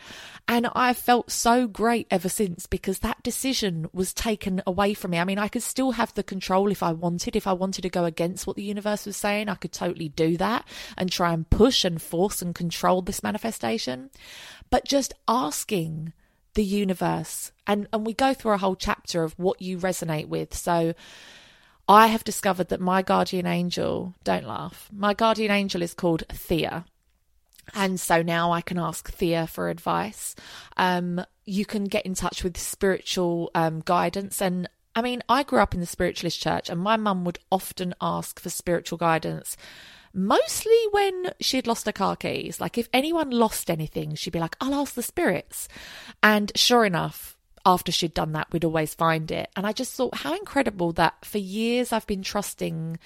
And 0.47 0.69
I 0.73 0.93
felt 0.93 1.29
so 1.29 1.67
great 1.67 2.07
ever 2.09 2.29
since 2.29 2.67
because 2.67 2.99
that 2.99 3.21
decision 3.21 3.89
was 3.91 4.13
taken 4.13 4.61
away 4.65 4.93
from 4.93 5.11
me. 5.11 5.19
I 5.19 5.25
mean, 5.25 5.39
I 5.39 5.49
could 5.49 5.63
still 5.63 5.91
have 5.91 6.13
the 6.13 6.23
control 6.23 6.71
if 6.71 6.81
I 6.81 6.93
wanted. 6.93 7.35
If 7.35 7.47
I 7.47 7.53
wanted 7.53 7.81
to 7.81 7.89
go 7.89 8.05
against 8.05 8.47
what 8.47 8.55
the 8.55 8.63
universe 8.63 9.05
was 9.05 9.17
saying, 9.17 9.49
I 9.49 9.55
could 9.55 9.73
totally 9.73 10.07
do 10.07 10.37
that 10.37 10.65
and 10.97 11.11
try 11.11 11.33
and 11.33 11.49
push 11.49 11.83
and 11.83 12.01
force 12.01 12.41
and 12.41 12.55
control 12.55 13.01
this 13.01 13.21
manifestation 13.21 14.09
but 14.71 14.85
just 14.85 15.13
asking 15.27 15.80
the 16.53 16.63
universe. 16.63 17.51
And 17.67 17.87
and 17.93 18.05
we 18.05 18.13
go 18.13 18.33
through 18.33 18.53
a 18.53 18.57
whole 18.57 18.75
chapter 18.75 19.23
of 19.23 19.37
what 19.37 19.61
you 19.61 19.77
resonate 19.77 20.27
with. 20.27 20.55
So 20.55 20.93
i 21.87 22.07
have 22.07 22.23
discovered 22.23 22.69
that 22.69 22.79
my 22.79 23.01
guardian 23.01 23.47
angel 23.47 24.13
don't 24.23 24.45
laugh 24.45 24.87
my 24.93 25.13
guardian 25.15 25.51
angel 25.51 25.81
is 25.81 25.93
called 25.93 26.23
thea. 26.29 26.85
And 27.73 27.99
so 27.99 28.21
now 28.21 28.51
i 28.51 28.61
can 28.61 28.77
ask 28.77 29.11
thea 29.11 29.47
for 29.47 29.69
advice. 29.69 30.35
Um, 30.77 31.23
you 31.45 31.65
can 31.65 31.85
get 31.85 32.05
in 32.05 32.15
touch 32.15 32.43
with 32.43 32.57
spiritual 32.57 33.51
um, 33.55 33.81
guidance. 33.83 34.41
And 34.41 34.69
i 34.95 35.01
mean 35.01 35.21
i 35.29 35.43
grew 35.43 35.59
up 35.59 35.73
in 35.73 35.79
the 35.79 35.85
spiritualist 35.85 36.41
church 36.41 36.69
and 36.69 36.79
my 36.79 36.97
mum 36.97 37.23
would 37.25 37.39
often 37.51 37.93
ask 38.01 38.39
for 38.39 38.49
spiritual 38.49 38.97
guidance 38.97 39.55
mostly 40.13 40.77
when 40.91 41.31
she'd 41.39 41.67
lost 41.67 41.85
her 41.85 41.91
car 41.91 42.15
keys. 42.15 42.59
Like 42.59 42.77
if 42.77 42.89
anyone 42.93 43.29
lost 43.31 43.69
anything, 43.69 44.15
she'd 44.15 44.33
be 44.33 44.39
like, 44.39 44.55
I'll 44.59 44.75
ask 44.75 44.93
the 44.93 45.03
spirits. 45.03 45.67
And 46.21 46.51
sure 46.55 46.85
enough, 46.85 47.37
after 47.65 47.91
she'd 47.91 48.13
done 48.13 48.31
that, 48.33 48.51
we'd 48.51 48.65
always 48.65 48.93
find 48.93 49.31
it. 49.31 49.49
And 49.55 49.65
I 49.65 49.71
just 49.71 49.93
thought 49.93 50.15
how 50.15 50.35
incredible 50.35 50.91
that 50.93 51.25
for 51.25 51.37
years 51.37 51.91
I've 51.91 52.07
been 52.07 52.23
trusting 52.23 52.97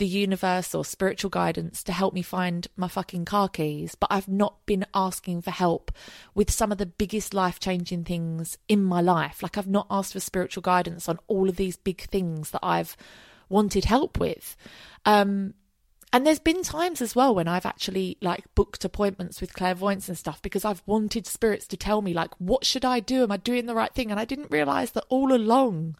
the 0.00 0.06
universe 0.06 0.74
or 0.74 0.82
spiritual 0.82 1.28
guidance 1.28 1.82
to 1.82 1.92
help 1.92 2.14
me 2.14 2.22
find 2.22 2.66
my 2.74 2.88
fucking 2.88 3.26
car 3.26 3.50
keys, 3.50 3.94
but 3.94 4.10
I've 4.10 4.28
not 4.28 4.64
been 4.64 4.86
asking 4.94 5.42
for 5.42 5.50
help 5.50 5.92
with 6.34 6.50
some 6.50 6.72
of 6.72 6.78
the 6.78 6.86
biggest 6.86 7.34
life 7.34 7.60
changing 7.60 8.04
things 8.04 8.56
in 8.66 8.82
my 8.82 9.02
life. 9.02 9.42
Like 9.42 9.58
I've 9.58 9.68
not 9.68 9.86
asked 9.90 10.14
for 10.14 10.20
spiritual 10.20 10.62
guidance 10.62 11.06
on 11.06 11.18
all 11.28 11.50
of 11.50 11.56
these 11.56 11.76
big 11.76 12.00
things 12.00 12.50
that 12.52 12.60
I've 12.62 12.96
wanted 13.50 13.84
help 13.84 14.18
with. 14.18 14.56
Um, 15.04 15.52
and 16.12 16.26
there's 16.26 16.38
been 16.40 16.62
times 16.62 17.00
as 17.00 17.14
well 17.14 17.34
when 17.34 17.48
I've 17.48 17.66
actually 17.66 18.18
like 18.20 18.44
booked 18.54 18.84
appointments 18.84 19.40
with 19.40 19.54
clairvoyants 19.54 20.08
and 20.08 20.18
stuff 20.18 20.42
because 20.42 20.64
I've 20.64 20.82
wanted 20.86 21.26
spirits 21.26 21.66
to 21.68 21.76
tell 21.76 22.02
me 22.02 22.12
like 22.12 22.30
what 22.38 22.64
should 22.64 22.84
I 22.84 23.00
do? 23.00 23.22
Am 23.22 23.32
I 23.32 23.36
doing 23.36 23.66
the 23.66 23.74
right 23.74 23.94
thing? 23.94 24.10
And 24.10 24.18
I 24.18 24.24
didn't 24.24 24.50
realize 24.50 24.92
that 24.92 25.04
all 25.08 25.32
along 25.32 25.96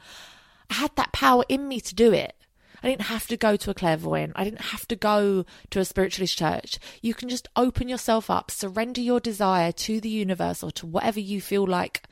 I 0.69 0.75
had 0.75 0.95
that 0.97 1.13
power 1.13 1.45
in 1.49 1.69
me 1.69 1.81
to 1.81 1.95
do 1.95 2.13
it. 2.13 2.35
I 2.83 2.89
didn't 2.89 3.03
have 3.03 3.27
to 3.27 3.37
go 3.37 3.57
to 3.57 3.71
a 3.71 3.75
clairvoyant. 3.75 4.33
I 4.37 4.45
didn't 4.45 4.63
have 4.63 4.89
to 4.89 4.97
go 4.97 5.45
to 5.71 5.81
a 5.81 5.85
spiritualist 5.85 6.39
church. 6.39 6.79
You 7.03 7.13
can 7.13 7.29
just 7.29 7.49
open 7.55 7.89
yourself 7.89 8.31
up, 8.31 8.51
surrender 8.51 9.01
your 9.01 9.21
desire 9.21 9.71
to 9.73 10.01
the 10.01 10.09
universe 10.09 10.63
or 10.63 10.71
to 10.73 10.87
whatever 10.87 11.21
you 11.21 11.41
feel 11.41 11.67
like, 11.67 12.05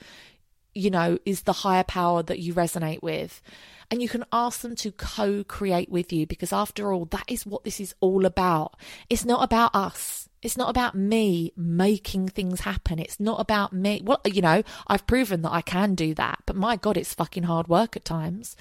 you 0.75 0.91
know, 0.91 1.19
is 1.25 1.43
the 1.43 1.53
higher 1.53 1.85
power 1.85 2.23
that 2.25 2.41
you 2.41 2.53
resonate 2.53 3.03
with 3.03 3.41
and 3.91 4.03
you 4.03 4.09
can 4.09 4.25
ask 4.33 4.61
them 4.61 4.77
to 4.77 4.93
co 4.93 5.45
create 5.45 5.91
with 5.91 6.13
you 6.13 6.27
because, 6.27 6.53
after 6.53 6.93
all, 6.93 7.07
that 7.07 7.25
is 7.29 7.47
what 7.47 7.65
this 7.65 7.81
is 7.81 7.95
all 8.01 8.27
about. 8.27 8.75
It's 9.09 9.25
not 9.25 9.43
about 9.43 9.75
us. 9.75 10.29
It's 10.41 10.57
not 10.57 10.71
about 10.71 10.95
me 10.95 11.53
making 11.57 12.29
things 12.29 12.61
happen. 12.61 12.99
It's 12.99 13.19
not 13.19 13.41
about 13.41 13.73
me. 13.73 14.01
Well, 14.05 14.21
you 14.25 14.41
know, 14.41 14.63
I've 14.87 15.07
proven 15.07 15.43
that 15.43 15.53
I 15.53 15.63
can 15.63 15.95
do 15.95 16.15
that, 16.15 16.41
but 16.47 16.55
my 16.55 16.77
God, 16.77 16.97
it's 16.97 17.15
fucking 17.15 17.43
hard 17.45 17.67
work 17.67 17.97
at 17.97 18.05
times. 18.05 18.55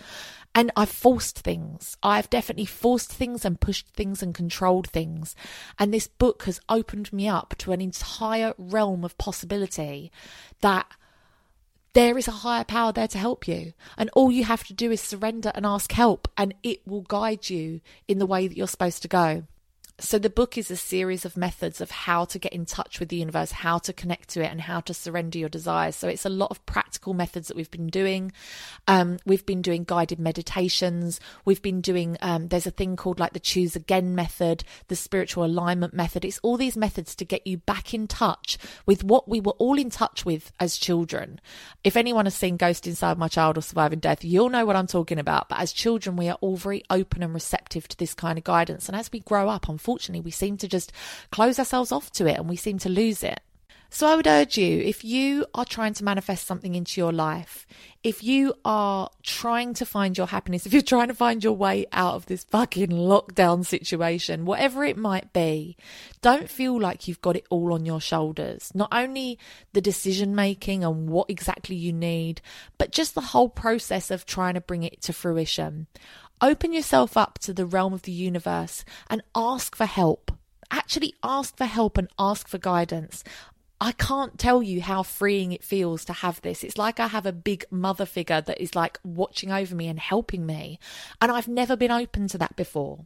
And 0.55 0.71
I've 0.75 0.89
forced 0.89 1.37
things. 1.39 1.95
I've 2.01 2.31
definitely 2.31 2.65
forced 2.65 3.11
things 3.13 3.45
and 3.45 3.61
pushed 3.61 3.89
things 3.89 4.23
and 4.23 4.33
controlled 4.33 4.89
things. 4.89 5.35
And 5.77 5.93
this 5.93 6.07
book 6.07 6.43
has 6.43 6.59
opened 6.67 7.13
me 7.13 7.27
up 7.27 7.53
to 7.59 7.73
an 7.73 7.81
entire 7.81 8.55
realm 8.57 9.03
of 9.03 9.17
possibility 9.19 10.11
that 10.61 10.87
there 11.97 12.15
is 12.15 12.27
a 12.27 12.43
higher 12.45 12.63
power 12.63 12.91
there 12.91 13.07
to 13.07 13.17
help 13.17 13.47
you. 13.47 13.73
And 13.97 14.11
all 14.13 14.31
you 14.31 14.43
have 14.43 14.63
to 14.65 14.73
do 14.73 14.91
is 14.91 15.01
surrender 15.01 15.51
and 15.55 15.65
ask 15.65 15.91
help, 15.91 16.27
and 16.37 16.53
it 16.61 16.85
will 16.85 17.01
guide 17.01 17.49
you 17.49 17.81
in 18.07 18.19
the 18.19 18.27
way 18.27 18.47
that 18.47 18.55
you're 18.55 18.67
supposed 18.67 19.01
to 19.01 19.07
go. 19.07 19.45
So, 19.99 20.19
the 20.19 20.29
book 20.29 20.59
is 20.59 20.69
a 20.69 20.75
series 20.75 21.25
of 21.25 21.35
methods 21.35 21.81
of 21.81 21.89
how 21.89 22.25
to 22.25 22.37
get 22.37 22.53
in 22.53 22.67
touch 22.67 22.99
with 22.99 23.09
the 23.09 23.15
universe, 23.15 23.51
how 23.51 23.79
to 23.79 23.91
connect 23.91 24.29
to 24.29 24.43
it, 24.43 24.51
and 24.51 24.61
how 24.61 24.79
to 24.81 24.93
surrender 24.93 25.39
your 25.39 25.49
desires. 25.49 25.95
So, 25.95 26.07
it's 26.07 26.25
a 26.25 26.29
lot 26.29 26.51
of 26.51 26.63
practical 26.67 27.15
methods 27.15 27.47
that 27.47 27.57
we've 27.57 27.71
been 27.71 27.87
doing. 27.87 28.31
Um, 28.87 29.17
we've 29.25 29.45
been 29.45 29.63
doing 29.63 29.85
guided 29.85 30.19
meditations. 30.19 31.19
We've 31.45 31.63
been 31.63 31.81
doing, 31.81 32.15
um, 32.21 32.49
there's 32.49 32.67
a 32.67 32.71
thing 32.71 32.95
called 32.95 33.19
like 33.19 33.33
the 33.33 33.39
choose 33.39 33.75
again 33.75 34.13
method, 34.13 34.63
the 34.87 34.95
spiritual 34.95 35.43
alignment 35.43 35.95
method. 35.95 36.23
It's 36.23 36.39
all 36.43 36.57
these 36.57 36.77
methods 36.77 37.15
to 37.15 37.25
get 37.25 37.47
you 37.47 37.57
back 37.57 37.91
in 37.91 38.05
touch 38.05 38.59
with 38.85 39.03
what 39.03 39.27
we 39.27 39.39
were 39.41 39.53
all 39.53 39.79
in 39.79 39.89
touch 39.89 40.23
with 40.23 40.51
as 40.59 40.77
children. 40.77 41.41
If 41.83 41.97
anyone 41.97 42.27
has 42.27 42.35
seen 42.35 42.57
Ghost 42.57 42.85
Inside 42.85 43.17
My 43.17 43.29
Child 43.29 43.57
or 43.57 43.61
Surviving 43.61 43.97
Death, 43.97 44.23
you'll 44.23 44.49
know 44.49 44.63
what 44.67 44.75
I'm 44.75 44.85
talking 44.85 45.17
about. 45.17 45.49
But 45.49 45.59
as 45.59 45.73
children, 45.73 46.17
we 46.17 46.29
are 46.29 46.37
all 46.39 46.55
very 46.55 46.83
open 46.91 47.23
and 47.23 47.33
receptive 47.33 47.87
to 47.87 47.97
this 47.97 48.13
kind 48.13 48.37
of 48.37 48.43
guidance. 48.43 48.87
And 48.87 48.95
as 48.95 49.11
we 49.11 49.21
grow 49.21 49.49
up, 49.49 49.67
unfortunately, 49.67 49.86
unfortunately, 49.87 50.19
we 50.19 50.31
seem 50.31 50.57
to 50.57 50.67
just 50.67 50.91
close 51.31 51.57
ourselves 51.57 51.93
off 51.93 52.11
to 52.11 52.27
it 52.27 52.37
and 52.37 52.49
we 52.49 52.57
seem 52.57 52.77
to 52.77 52.89
lose 52.89 53.23
it. 53.23 53.39
So 53.89 54.05
I 54.05 54.17
would 54.17 54.27
urge 54.27 54.57
you, 54.57 54.81
if 54.81 55.05
you 55.05 55.45
are 55.55 55.63
trying 55.63 55.93
to 55.93 56.03
manifest 56.03 56.45
something 56.45 56.75
into 56.75 56.99
your 56.99 57.13
life, 57.13 57.65
if 58.03 58.21
you 58.21 58.53
are 58.65 59.09
trying 59.23 59.73
to 59.75 59.85
find 59.85 60.17
your 60.17 60.27
happiness, 60.27 60.65
if 60.65 60.73
you're 60.73 60.81
trying 60.81 61.07
to 61.07 61.13
find 61.13 61.41
your 61.41 61.53
way 61.53 61.85
out 61.93 62.15
of 62.15 62.25
this 62.25 62.43
fucking 62.43 62.89
lockdown 62.89 63.65
situation, 63.65 64.43
whatever 64.43 64.83
it 64.83 64.97
might 64.97 65.31
be, 65.31 65.77
don't 66.21 66.49
feel 66.49 66.77
like 66.77 67.07
you've 67.07 67.21
got 67.21 67.37
it 67.37 67.47
all 67.49 67.73
on 67.73 67.85
your 67.85 68.01
shoulders. 68.01 68.73
Not 68.75 68.89
only 68.91 69.39
the 69.71 69.79
decision 69.79 70.35
making 70.35 70.83
and 70.83 71.09
what 71.09 71.29
exactly 71.29 71.77
you 71.77 71.93
need, 71.93 72.41
but 72.77 72.91
just 72.91 73.15
the 73.15 73.21
whole 73.21 73.47
process 73.47 74.11
of 74.11 74.25
trying 74.25 74.55
to 74.55 74.61
bring 74.61 74.83
it 74.83 75.01
to 75.03 75.13
fruition. 75.13 75.87
Open 76.39 76.71
yourself 76.71 77.17
up 77.17 77.39
to 77.39 77.53
the 77.53 77.65
realm 77.65 77.93
of 77.93 78.03
the 78.03 78.11
universe 78.11 78.85
and 79.09 79.23
ask 79.33 79.75
for 79.75 79.87
help. 79.87 80.31
Actually, 80.69 81.15
ask 81.23 81.57
for 81.57 81.65
help 81.65 81.97
and 81.97 82.09
ask 82.19 82.47
for 82.47 82.59
guidance. 82.59 83.23
I 83.81 83.91
can't 83.91 84.37
tell 84.37 84.61
you 84.61 84.81
how 84.81 85.01
freeing 85.01 85.51
it 85.51 85.63
feels 85.63 86.05
to 86.05 86.13
have 86.13 86.41
this. 86.41 86.63
It's 86.63 86.77
like 86.77 86.99
I 86.99 87.07
have 87.07 87.25
a 87.25 87.31
big 87.31 87.65
mother 87.71 88.05
figure 88.05 88.41
that 88.41 88.61
is 88.61 88.75
like 88.75 88.99
watching 89.03 89.51
over 89.51 89.75
me 89.75 89.87
and 89.87 89.99
helping 89.99 90.45
me. 90.45 90.79
And 91.19 91.31
I've 91.31 91.47
never 91.47 91.75
been 91.75 91.91
open 91.91 92.27
to 92.27 92.37
that 92.37 92.55
before. 92.55 93.05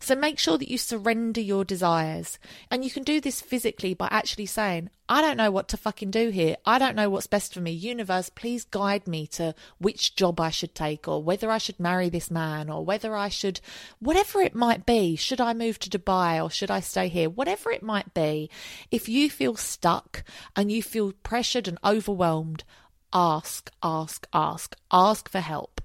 So 0.00 0.14
make 0.14 0.38
sure 0.38 0.58
that 0.58 0.70
you 0.70 0.78
surrender 0.78 1.40
your 1.40 1.64
desires. 1.64 2.38
And 2.70 2.84
you 2.84 2.90
can 2.90 3.02
do 3.02 3.20
this 3.20 3.40
physically 3.40 3.94
by 3.94 4.08
actually 4.10 4.46
saying, 4.46 4.90
I 5.10 5.22
don't 5.22 5.38
know 5.38 5.50
what 5.50 5.68
to 5.68 5.78
fucking 5.78 6.10
do 6.10 6.28
here. 6.28 6.56
I 6.66 6.78
don't 6.78 6.94
know 6.94 7.08
what's 7.08 7.26
best 7.26 7.54
for 7.54 7.60
me. 7.60 7.70
Universe, 7.70 8.28
please 8.28 8.64
guide 8.64 9.08
me 9.08 9.26
to 9.28 9.54
which 9.78 10.14
job 10.16 10.38
I 10.38 10.50
should 10.50 10.74
take 10.74 11.08
or 11.08 11.22
whether 11.22 11.50
I 11.50 11.56
should 11.58 11.80
marry 11.80 12.10
this 12.10 12.30
man 12.30 12.68
or 12.68 12.84
whether 12.84 13.16
I 13.16 13.28
should, 13.30 13.60
whatever 14.00 14.40
it 14.42 14.54
might 14.54 14.84
be. 14.84 15.16
Should 15.16 15.40
I 15.40 15.54
move 15.54 15.78
to 15.80 15.90
Dubai 15.90 16.42
or 16.44 16.50
should 16.50 16.70
I 16.70 16.80
stay 16.80 17.08
here? 17.08 17.30
Whatever 17.30 17.70
it 17.70 17.82
might 17.82 18.12
be. 18.12 18.50
If 18.90 19.08
you 19.08 19.30
feel 19.30 19.56
stuck 19.56 20.24
and 20.54 20.70
you 20.70 20.82
feel 20.82 21.12
pressured 21.22 21.68
and 21.68 21.78
overwhelmed, 21.82 22.64
ask, 23.12 23.70
ask, 23.82 24.26
ask, 24.34 24.76
ask 24.92 25.30
for 25.30 25.40
help. 25.40 25.77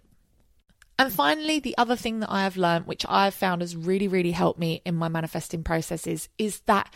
And 0.99 1.11
finally, 1.11 1.59
the 1.59 1.77
other 1.77 1.95
thing 1.95 2.19
that 2.19 2.31
I 2.31 2.43
have 2.43 2.57
learned, 2.57 2.85
which 2.85 3.05
I 3.09 3.25
have 3.25 3.33
found 3.33 3.61
has 3.61 3.75
really, 3.75 4.07
really 4.07 4.31
helped 4.31 4.59
me 4.59 4.81
in 4.85 4.95
my 4.95 5.07
manifesting 5.07 5.63
processes, 5.63 6.29
is 6.37 6.59
that 6.61 6.93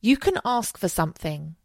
you 0.00 0.16
can 0.16 0.38
ask 0.44 0.78
for 0.78 0.88
something. 0.88 1.56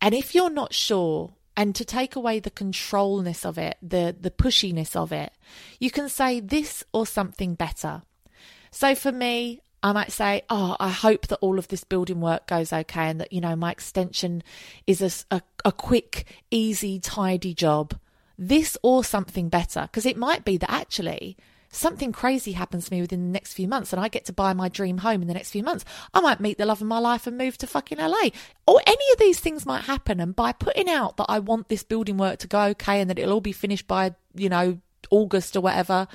And 0.00 0.14
if 0.14 0.34
you're 0.34 0.50
not 0.50 0.74
sure, 0.74 1.32
and 1.56 1.74
to 1.74 1.84
take 1.84 2.16
away 2.16 2.38
the 2.38 2.50
controlness 2.50 3.44
of 3.44 3.58
it, 3.58 3.76
the, 3.82 4.14
the 4.18 4.30
pushiness 4.30 4.94
of 4.94 5.12
it, 5.12 5.32
you 5.78 5.90
can 5.90 6.08
say 6.08 6.40
this 6.40 6.84
or 6.92 7.06
something 7.06 7.54
better. 7.54 8.02
So 8.70 8.94
for 8.94 9.12
me, 9.12 9.60
I 9.82 9.92
might 9.92 10.12
say, 10.12 10.42
Oh, 10.50 10.76
I 10.78 10.90
hope 10.90 11.28
that 11.28 11.38
all 11.40 11.58
of 11.58 11.68
this 11.68 11.84
building 11.84 12.20
work 12.20 12.46
goes 12.46 12.72
okay 12.72 13.08
and 13.08 13.20
that, 13.20 13.32
you 13.32 13.40
know, 13.40 13.56
my 13.56 13.72
extension 13.72 14.42
is 14.86 15.00
a, 15.30 15.36
a, 15.36 15.42
a 15.64 15.72
quick, 15.72 16.26
easy, 16.50 17.00
tidy 17.00 17.54
job 17.54 17.94
this 18.40 18.76
or 18.82 19.04
something 19.04 19.48
better. 19.48 19.82
Because 19.82 20.06
it 20.06 20.16
might 20.16 20.44
be 20.44 20.56
that 20.56 20.70
actually 20.70 21.36
something 21.72 22.10
crazy 22.10 22.52
happens 22.52 22.86
to 22.86 22.92
me 22.92 23.00
within 23.00 23.26
the 23.26 23.32
next 23.32 23.52
few 23.52 23.68
months 23.68 23.92
and 23.92 24.02
I 24.02 24.08
get 24.08 24.24
to 24.24 24.32
buy 24.32 24.52
my 24.54 24.68
dream 24.68 24.98
home 24.98 25.22
in 25.22 25.28
the 25.28 25.34
next 25.34 25.50
few 25.50 25.62
months. 25.62 25.84
I 26.12 26.20
might 26.20 26.40
meet 26.40 26.58
the 26.58 26.66
love 26.66 26.80
of 26.80 26.88
my 26.88 26.98
life 26.98 27.28
and 27.28 27.38
move 27.38 27.56
to 27.58 27.66
fucking 27.68 27.98
LA. 27.98 28.30
Or 28.66 28.80
any 28.86 29.12
of 29.12 29.18
these 29.18 29.38
things 29.38 29.64
might 29.64 29.84
happen. 29.84 30.18
And 30.18 30.34
by 30.34 30.52
putting 30.52 30.88
out 30.88 31.16
that 31.18 31.26
I 31.28 31.38
want 31.38 31.68
this 31.68 31.84
building 31.84 32.16
work 32.16 32.40
to 32.40 32.48
go 32.48 32.62
okay 32.62 33.00
and 33.00 33.08
that 33.08 33.18
it'll 33.18 33.34
all 33.34 33.40
be 33.40 33.52
finished 33.52 33.86
by, 33.86 34.14
you 34.34 34.48
know, 34.48 34.80
August 35.10 35.56
or 35.56 35.60
whatever, 35.60 36.06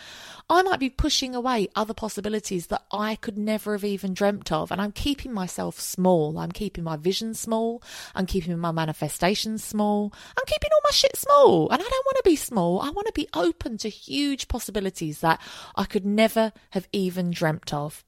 I 0.49 0.61
might 0.61 0.79
be 0.79 0.89
pushing 0.89 1.33
away 1.33 1.67
other 1.75 1.93
possibilities 1.93 2.67
that 2.67 2.83
I 2.91 3.15
could 3.15 3.37
never 3.37 3.73
have 3.73 3.83
even 3.83 4.13
dreamt 4.13 4.51
of. 4.51 4.71
And 4.71 4.81
I'm 4.81 4.91
keeping 4.91 5.33
myself 5.33 5.79
small. 5.79 6.37
I'm 6.37 6.51
keeping 6.51 6.83
my 6.83 6.97
vision 6.97 7.33
small. 7.33 7.81
I'm 8.13 8.25
keeping 8.25 8.57
my 8.57 8.71
manifestations 8.71 9.63
small. 9.63 10.13
I'm 10.37 10.45
keeping 10.45 10.69
all 10.73 10.81
my 10.83 10.91
shit 10.91 11.15
small. 11.15 11.69
And 11.69 11.81
I 11.81 11.85
don't 11.85 12.05
want 12.05 12.17
to 12.17 12.29
be 12.29 12.35
small. 12.35 12.81
I 12.81 12.89
want 12.91 13.07
to 13.07 13.13
be 13.13 13.27
open 13.33 13.77
to 13.79 13.89
huge 13.89 14.47
possibilities 14.47 15.21
that 15.21 15.41
I 15.75 15.85
could 15.85 16.05
never 16.05 16.53
have 16.71 16.87
even 16.91 17.31
dreamt 17.31 17.73
of. 17.73 18.03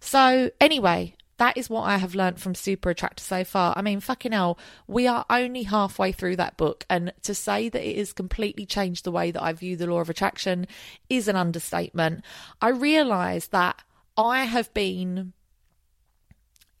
So, 0.00 0.50
anyway, 0.60 1.14
that 1.38 1.56
is 1.56 1.68
what 1.68 1.82
I 1.82 1.98
have 1.98 2.14
learnt 2.14 2.40
from 2.40 2.54
Super 2.54 2.90
Attractor 2.90 3.22
so 3.22 3.44
far. 3.44 3.74
I 3.76 3.82
mean, 3.82 4.00
fucking 4.00 4.32
hell, 4.32 4.58
we 4.86 5.06
are 5.06 5.24
only 5.28 5.64
halfway 5.64 6.12
through 6.12 6.36
that 6.36 6.56
book, 6.56 6.84
and 6.88 7.12
to 7.22 7.34
say 7.34 7.68
that 7.68 7.88
it 7.88 7.98
has 7.98 8.12
completely 8.12 8.66
changed 8.66 9.04
the 9.04 9.12
way 9.12 9.30
that 9.30 9.42
I 9.42 9.52
view 9.52 9.76
the 9.76 9.86
law 9.86 10.00
of 10.00 10.10
attraction 10.10 10.66
is 11.10 11.28
an 11.28 11.36
understatement. 11.36 12.24
I 12.60 12.68
realise 12.70 13.48
that 13.48 13.82
I 14.16 14.44
have 14.44 14.72
been 14.72 15.32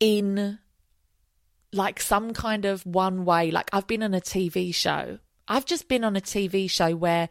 in 0.00 0.58
like 1.72 2.00
some 2.00 2.32
kind 2.32 2.64
of 2.64 2.86
one 2.86 3.24
way, 3.24 3.50
like 3.50 3.68
I've 3.72 3.86
been 3.86 4.02
on 4.02 4.14
a 4.14 4.20
TV 4.20 4.74
show. 4.74 5.18
I've 5.48 5.66
just 5.66 5.88
been 5.88 6.04
on 6.04 6.16
a 6.16 6.20
TV 6.20 6.68
show 6.68 6.96
where 6.96 7.28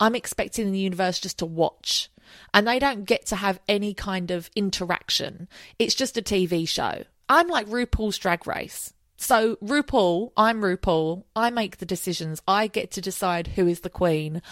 I'm 0.00 0.14
expecting 0.14 0.72
the 0.72 0.78
universe 0.78 1.20
just 1.20 1.38
to 1.38 1.46
watch 1.46 2.10
and 2.54 2.66
they 2.66 2.78
don't 2.78 3.04
get 3.04 3.26
to 3.26 3.36
have 3.36 3.60
any 3.68 3.94
kind 3.94 4.30
of 4.30 4.50
interaction. 4.54 5.48
It's 5.78 5.94
just 5.94 6.16
a 6.16 6.22
TV 6.22 6.68
show. 6.68 7.04
I'm 7.28 7.48
like 7.48 7.68
RuPaul's 7.68 8.18
Drag 8.18 8.46
Race. 8.46 8.92
So, 9.16 9.56
RuPaul, 9.56 10.32
I'm 10.36 10.60
RuPaul. 10.60 11.24
I 11.34 11.50
make 11.50 11.78
the 11.78 11.86
decisions. 11.86 12.42
I 12.46 12.66
get 12.66 12.90
to 12.92 13.00
decide 13.00 13.48
who 13.48 13.66
is 13.66 13.80
the 13.80 13.90
queen. 13.90 14.42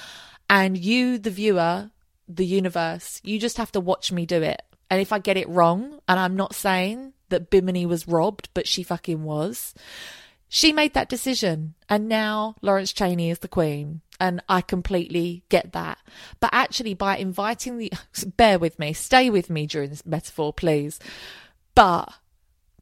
And 0.49 0.77
you, 0.77 1.19
the 1.19 1.31
viewer, 1.31 1.91
the 2.29 2.47
universe, 2.47 3.21
you 3.23 3.39
just 3.39 3.59
have 3.59 3.73
to 3.73 3.81
watch 3.81 4.11
me 4.11 4.27
do 4.27 4.43
it. 4.43 4.63
And 4.91 5.01
if 5.01 5.13
I 5.13 5.19
get 5.19 5.37
it 5.37 5.49
wrong, 5.49 6.01
and 6.09 6.19
I'm 6.19 6.37
not 6.37 6.55
saying 6.55 7.13
that 7.29 7.51
Bimini 7.51 7.87
was 7.87 8.09
robbed, 8.09 8.49
but 8.55 8.67
she 8.67 8.83
fucking 8.83 9.23
was, 9.25 9.75
she 10.55 10.73
made 10.73 10.95
that 10.95 11.09
decision. 11.09 11.75
And 11.89 12.09
now 12.09 12.55
Lawrence 12.63 12.93
Chaney 12.93 13.29
is 13.29 13.41
the 13.41 13.49
queen. 13.49 14.03
And 14.21 14.41
I 14.49 14.61
completely 14.61 15.43
get 15.49 15.73
that. 15.73 15.99
But 16.39 16.51
actually, 16.53 16.95
by 16.95 17.17
inviting 17.17 17.77
the, 17.77 17.93
bear 18.37 18.61
with 18.61 18.79
me, 18.79 18.93
stay 18.93 19.31
with 19.31 19.51
me 19.51 19.67
during 19.67 19.91
this 19.91 20.07
metaphor, 20.07 20.53
please. 20.53 21.01
But 21.75 22.09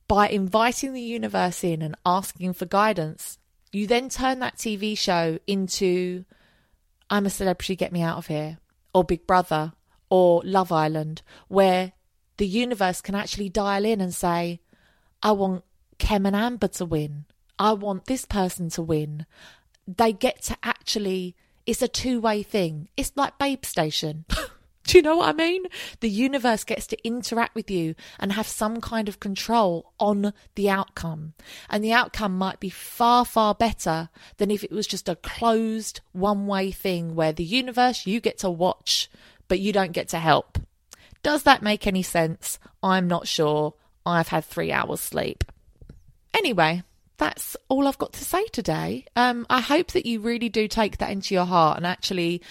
by 0.07 0.29
inviting 0.29 0.93
the 0.93 1.01
universe 1.01 1.65
in 1.65 1.81
and 1.81 1.97
asking 2.05 2.53
for 2.53 2.67
guidance, 2.67 3.39
you 3.73 3.87
then 3.87 4.11
turn 4.11 4.41
that 4.41 4.59
TV 4.59 4.97
show 4.97 5.39
into 5.47 6.27
I'm 7.09 7.25
a 7.25 7.31
celebrity, 7.31 7.75
get 7.75 7.91
me 7.91 8.03
out 8.03 8.19
of 8.19 8.27
here, 8.27 8.59
or 8.95 9.03
Big 9.03 9.27
Brother, 9.27 9.73
or 10.11 10.43
Love 10.45 10.71
Island, 10.73 11.23
where 11.49 11.93
the 12.37 12.47
universe 12.47 13.01
can 13.01 13.15
actually 13.15 13.49
dial 13.49 13.87
in 13.87 14.03
and 14.03 14.15
say, 14.15 14.61
I 15.23 15.33
want 15.33 15.65
Kem 15.97 16.27
and 16.27 16.37
Amber 16.37 16.69
to 16.69 16.85
win. 16.85 17.25
I 17.63 17.75
want 17.75 18.07
this 18.07 18.25
person 18.25 18.71
to 18.71 18.83
win. 18.83 19.25
They 19.87 20.13
get 20.13 20.43
to 20.43 20.57
actually, 20.65 21.37
it's 21.65 21.81
a 21.81 21.87
two 21.87 22.21
way 22.21 22.43
thing. 22.43 22.89
It's 22.97 23.13
like 23.15 23.39
Babe 23.39 23.65
Station. 23.65 24.25
Do 24.85 24.99
you 24.99 25.03
know 25.03 25.19
what 25.19 25.29
I 25.29 25.33
mean? 25.33 25.67
The 26.01 26.11
universe 26.11 26.65
gets 26.65 26.89
to 26.89 27.07
interact 27.07 27.55
with 27.55 27.71
you 27.71 27.95
and 28.19 28.33
have 28.33 28.49
some 28.49 28.81
kind 28.81 29.09
of 29.09 29.21
control 29.21 29.93
on 30.01 30.33
the 30.57 30.69
outcome. 30.69 31.35
And 31.71 31.85
the 31.85 31.93
outcome 31.93 32.37
might 32.37 32.59
be 32.59 32.69
far, 32.69 33.25
far 33.25 33.55
better 33.55 34.09
than 34.39 34.51
if 34.51 34.65
it 34.65 34.73
was 34.73 34.89
just 34.89 35.09
a 35.09 35.15
closed 35.15 36.01
one 36.11 36.49
way 36.49 36.73
thing 36.73 37.15
where 37.15 37.33
the 37.33 37.45
universe, 37.45 38.09
you 38.09 38.21
get 38.21 38.39
to 38.39 38.51
watch, 38.51 39.09
but 39.47 39.61
you 39.61 39.73
don't 39.73 39.93
get 39.93 40.09
to 40.09 40.19
help. 40.19 40.59
Does 41.23 41.45
that 41.45 41.63
make 41.63 41.87
any 41.87 42.03
sense? 42.03 42.59
I'm 42.83 43.07
not 43.07 43.29
sure. 43.29 43.75
I've 44.05 44.29
had 44.29 44.45
three 44.45 44.73
hours 44.73 45.01
sleep. 45.01 45.45
Anyway, 46.35 46.83
that's 47.23 47.57
all 47.69 47.87
I've 47.87 47.99
got 47.99 48.15
to 48.15 48.25
say 48.25 48.45
today. 48.47 49.05
Um, 49.15 49.47
I 49.49 49.61
hope 49.61 49.93
that 49.93 50.07
you 50.07 50.19
really 50.19 50.49
do 50.49 50.67
take 50.67 50.99
that 50.99 51.11
into 51.11 51.35
your 51.35 51.45
heart 51.45 51.77
and 51.77 51.87
actually 51.87 52.43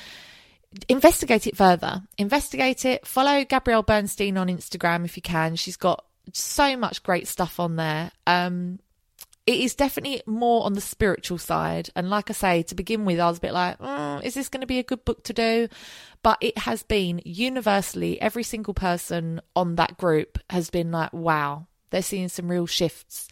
investigate 0.87 1.45
it 1.45 1.57
further. 1.57 2.03
Investigate 2.17 2.85
it. 2.85 3.05
Follow 3.05 3.43
Gabrielle 3.43 3.83
Bernstein 3.83 4.37
on 4.37 4.47
Instagram 4.47 5.03
if 5.03 5.17
you 5.17 5.21
can. 5.21 5.57
She's 5.57 5.75
got 5.75 6.05
so 6.31 6.77
much 6.77 7.03
great 7.03 7.27
stuff 7.27 7.59
on 7.59 7.75
there. 7.75 8.11
Um, 8.25 8.79
it 9.45 9.59
is 9.59 9.75
definitely 9.75 10.21
more 10.25 10.63
on 10.63 10.71
the 10.71 10.79
spiritual 10.79 11.37
side. 11.37 11.89
And 11.93 12.09
like 12.09 12.29
I 12.29 12.33
say, 12.33 12.63
to 12.63 12.75
begin 12.75 13.03
with, 13.03 13.19
I 13.19 13.27
was 13.27 13.39
a 13.39 13.41
bit 13.41 13.53
like, 13.53 13.77
mm, 13.77 14.23
is 14.23 14.35
this 14.35 14.47
going 14.47 14.61
to 14.61 14.67
be 14.67 14.79
a 14.79 14.83
good 14.83 15.03
book 15.03 15.21
to 15.25 15.33
do? 15.33 15.67
But 16.23 16.37
it 16.39 16.57
has 16.59 16.81
been 16.83 17.21
universally, 17.25 18.21
every 18.21 18.43
single 18.43 18.73
person 18.73 19.41
on 19.53 19.75
that 19.75 19.97
group 19.97 20.37
has 20.49 20.69
been 20.69 20.91
like, 20.91 21.11
wow, 21.11 21.67
they're 21.91 22.01
seeing 22.01 22.29
some 22.29 22.49
real 22.49 22.65
shifts. 22.65 23.27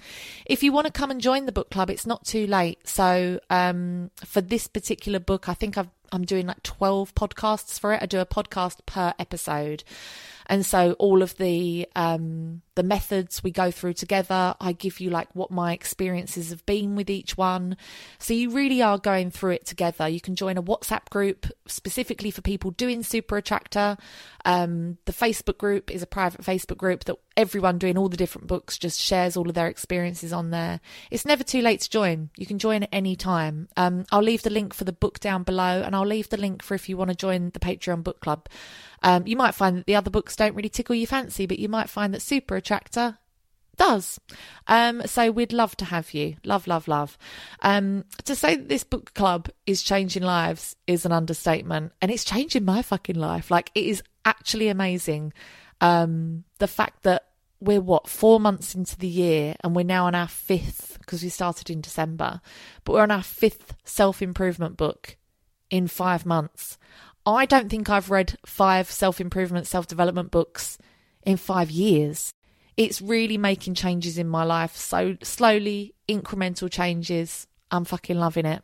If 0.45 0.61
you 0.61 0.71
want 0.71 0.85
to 0.85 0.93
come 0.93 1.09
and 1.11 1.19
join 1.19 1.45
the 1.45 1.51
book 1.51 1.71
club, 1.71 1.89
it's 1.89 2.05
not 2.05 2.25
too 2.25 2.45
late. 2.45 2.87
So 2.87 3.39
um, 3.49 4.11
for 4.23 4.41
this 4.41 4.67
particular 4.67 5.19
book, 5.19 5.49
I 5.49 5.53
think 5.53 5.77
i 5.77 5.87
am 6.11 6.25
doing 6.25 6.47
like 6.47 6.63
12 6.63 7.15
podcasts 7.15 7.79
for 7.79 7.93
it. 7.93 8.01
I 8.01 8.05
do 8.05 8.19
a 8.19 8.25
podcast 8.25 8.85
per 8.85 9.13
episode. 9.17 9.83
And 10.49 10.65
so 10.65 10.93
all 10.93 11.21
of 11.21 11.37
the 11.37 11.87
um, 11.95 12.63
the 12.73 12.81
methods 12.81 13.43
we 13.43 13.51
go 13.51 13.69
through 13.69 13.93
together, 13.93 14.55
I 14.59 14.71
give 14.71 14.99
you 14.99 15.11
like 15.11 15.27
what 15.35 15.51
my 15.51 15.73
experiences 15.73 16.49
have 16.49 16.65
been 16.65 16.95
with 16.95 17.09
each 17.09 17.37
one. 17.37 17.77
So 18.17 18.33
you 18.33 18.49
really 18.49 18.81
are 18.81 18.97
going 18.97 19.29
through 19.29 19.51
it 19.51 19.67
together. 19.67 20.07
You 20.07 20.19
can 20.19 20.35
join 20.35 20.57
a 20.57 20.63
WhatsApp 20.63 21.07
group 21.11 21.45
specifically 21.67 22.31
for 22.31 22.41
people 22.41 22.71
doing 22.71 23.03
Super 23.03 23.37
Attractor. 23.37 23.95
Um, 24.43 24.97
the 25.05 25.13
Facebook 25.13 25.59
group 25.59 25.91
is 25.91 26.01
a 26.01 26.07
private 26.07 26.41
Facebook 26.41 26.77
group 26.77 27.03
that 27.03 27.17
everyone 27.37 27.77
doing 27.77 27.97
all 27.97 28.09
the 28.09 28.17
different 28.17 28.47
books 28.47 28.77
just 28.77 28.99
shares 28.99 29.37
all 29.37 29.47
of 29.47 29.55
their 29.55 29.67
experiences 29.67 30.33
on 30.33 30.49
there. 30.49 30.79
It's 31.11 31.25
never 31.25 31.43
too 31.43 31.61
late 31.61 31.81
to 31.81 31.89
join. 31.89 32.31
You 32.37 32.45
can 32.45 32.59
join 32.59 32.83
at 32.83 32.89
any 32.91 33.15
time. 33.15 33.69
Um, 33.77 34.05
I'll 34.11 34.23
leave 34.23 34.41
the 34.41 34.49
link 34.49 34.73
for 34.73 34.83
the 34.83 34.91
book 34.91 35.19
down 35.19 35.43
below, 35.43 35.83
and 35.83 35.95
I'll 35.95 36.05
leave 36.05 36.29
the 36.29 36.37
link 36.37 36.63
for 36.63 36.73
if 36.73 36.89
you 36.89 36.97
want 36.97 37.11
to 37.11 37.15
join 37.15 37.51
the 37.51 37.59
Patreon 37.59 38.03
book 38.03 38.19
club. 38.19 38.49
Um, 39.03 39.25
you 39.27 39.37
might 39.37 39.55
find 39.55 39.77
that 39.77 39.85
the 39.85 39.95
other 39.95 40.09
books 40.09 40.35
don't 40.39 40.55
really 40.55 40.69
tickle 40.69 40.95
your 40.95 41.05
fancy, 41.05 41.45
but 41.45 41.59
you 41.59 41.67
might 41.67 41.89
find 41.89 42.13
that 42.13 42.21
Super 42.21 42.55
Attractor 42.55 43.17
does. 43.75 44.19
Um, 44.67 45.01
so 45.05 45.31
we'd 45.31 45.51
love 45.51 45.75
to 45.77 45.85
have 45.85 46.13
you. 46.13 46.37
Love, 46.45 46.65
love, 46.65 46.87
love. 46.87 47.17
Um, 47.61 48.05
to 48.23 48.35
say 48.35 48.55
that 48.55 48.69
this 48.69 48.85
book 48.85 49.13
club 49.13 49.49
is 49.65 49.83
changing 49.83 50.23
lives 50.23 50.77
is 50.87 51.05
an 51.05 51.11
understatement, 51.11 51.91
and 52.01 52.09
it's 52.09 52.23
changing 52.23 52.63
my 52.63 52.81
fucking 52.81 53.17
life. 53.17 53.51
Like 53.51 53.69
it 53.75 53.85
is 53.85 54.01
actually 54.23 54.69
amazing. 54.69 55.33
Um, 55.81 56.45
the 56.59 56.67
fact 56.67 57.03
that 57.03 57.25
we're 57.59 57.81
what 57.81 58.07
four 58.07 58.39
months 58.39 58.73
into 58.73 58.97
the 58.97 59.07
year 59.07 59.53
and 59.61 59.75
we're 59.75 59.83
now 59.83 60.05
on 60.05 60.15
our 60.15 60.29
fifth 60.29 60.97
because 60.99 61.21
we 61.21 61.29
started 61.29 61.69
in 61.69 61.81
December, 61.81 62.39
but 62.85 62.93
we're 62.93 63.01
on 63.01 63.11
our 63.11 63.23
fifth 63.23 63.75
self 63.83 64.21
improvement 64.21 64.77
book 64.77 65.17
in 65.69 65.87
five 65.87 66.25
months. 66.25 66.77
I 67.35 67.45
don't 67.45 67.69
think 67.69 67.89
I've 67.89 68.09
read 68.09 68.37
five 68.45 68.89
self 68.89 69.19
improvement, 69.19 69.67
self 69.67 69.87
development 69.87 70.31
books 70.31 70.77
in 71.23 71.37
five 71.37 71.71
years. 71.71 72.31
It's 72.77 73.01
really 73.01 73.37
making 73.37 73.73
changes 73.73 74.17
in 74.17 74.27
my 74.27 74.43
life. 74.43 74.75
So 74.75 75.17
slowly, 75.21 75.95
incremental 76.07 76.71
changes. 76.71 77.45
I'm 77.71 77.85
fucking 77.85 78.17
loving 78.17 78.45
it. 78.45 78.63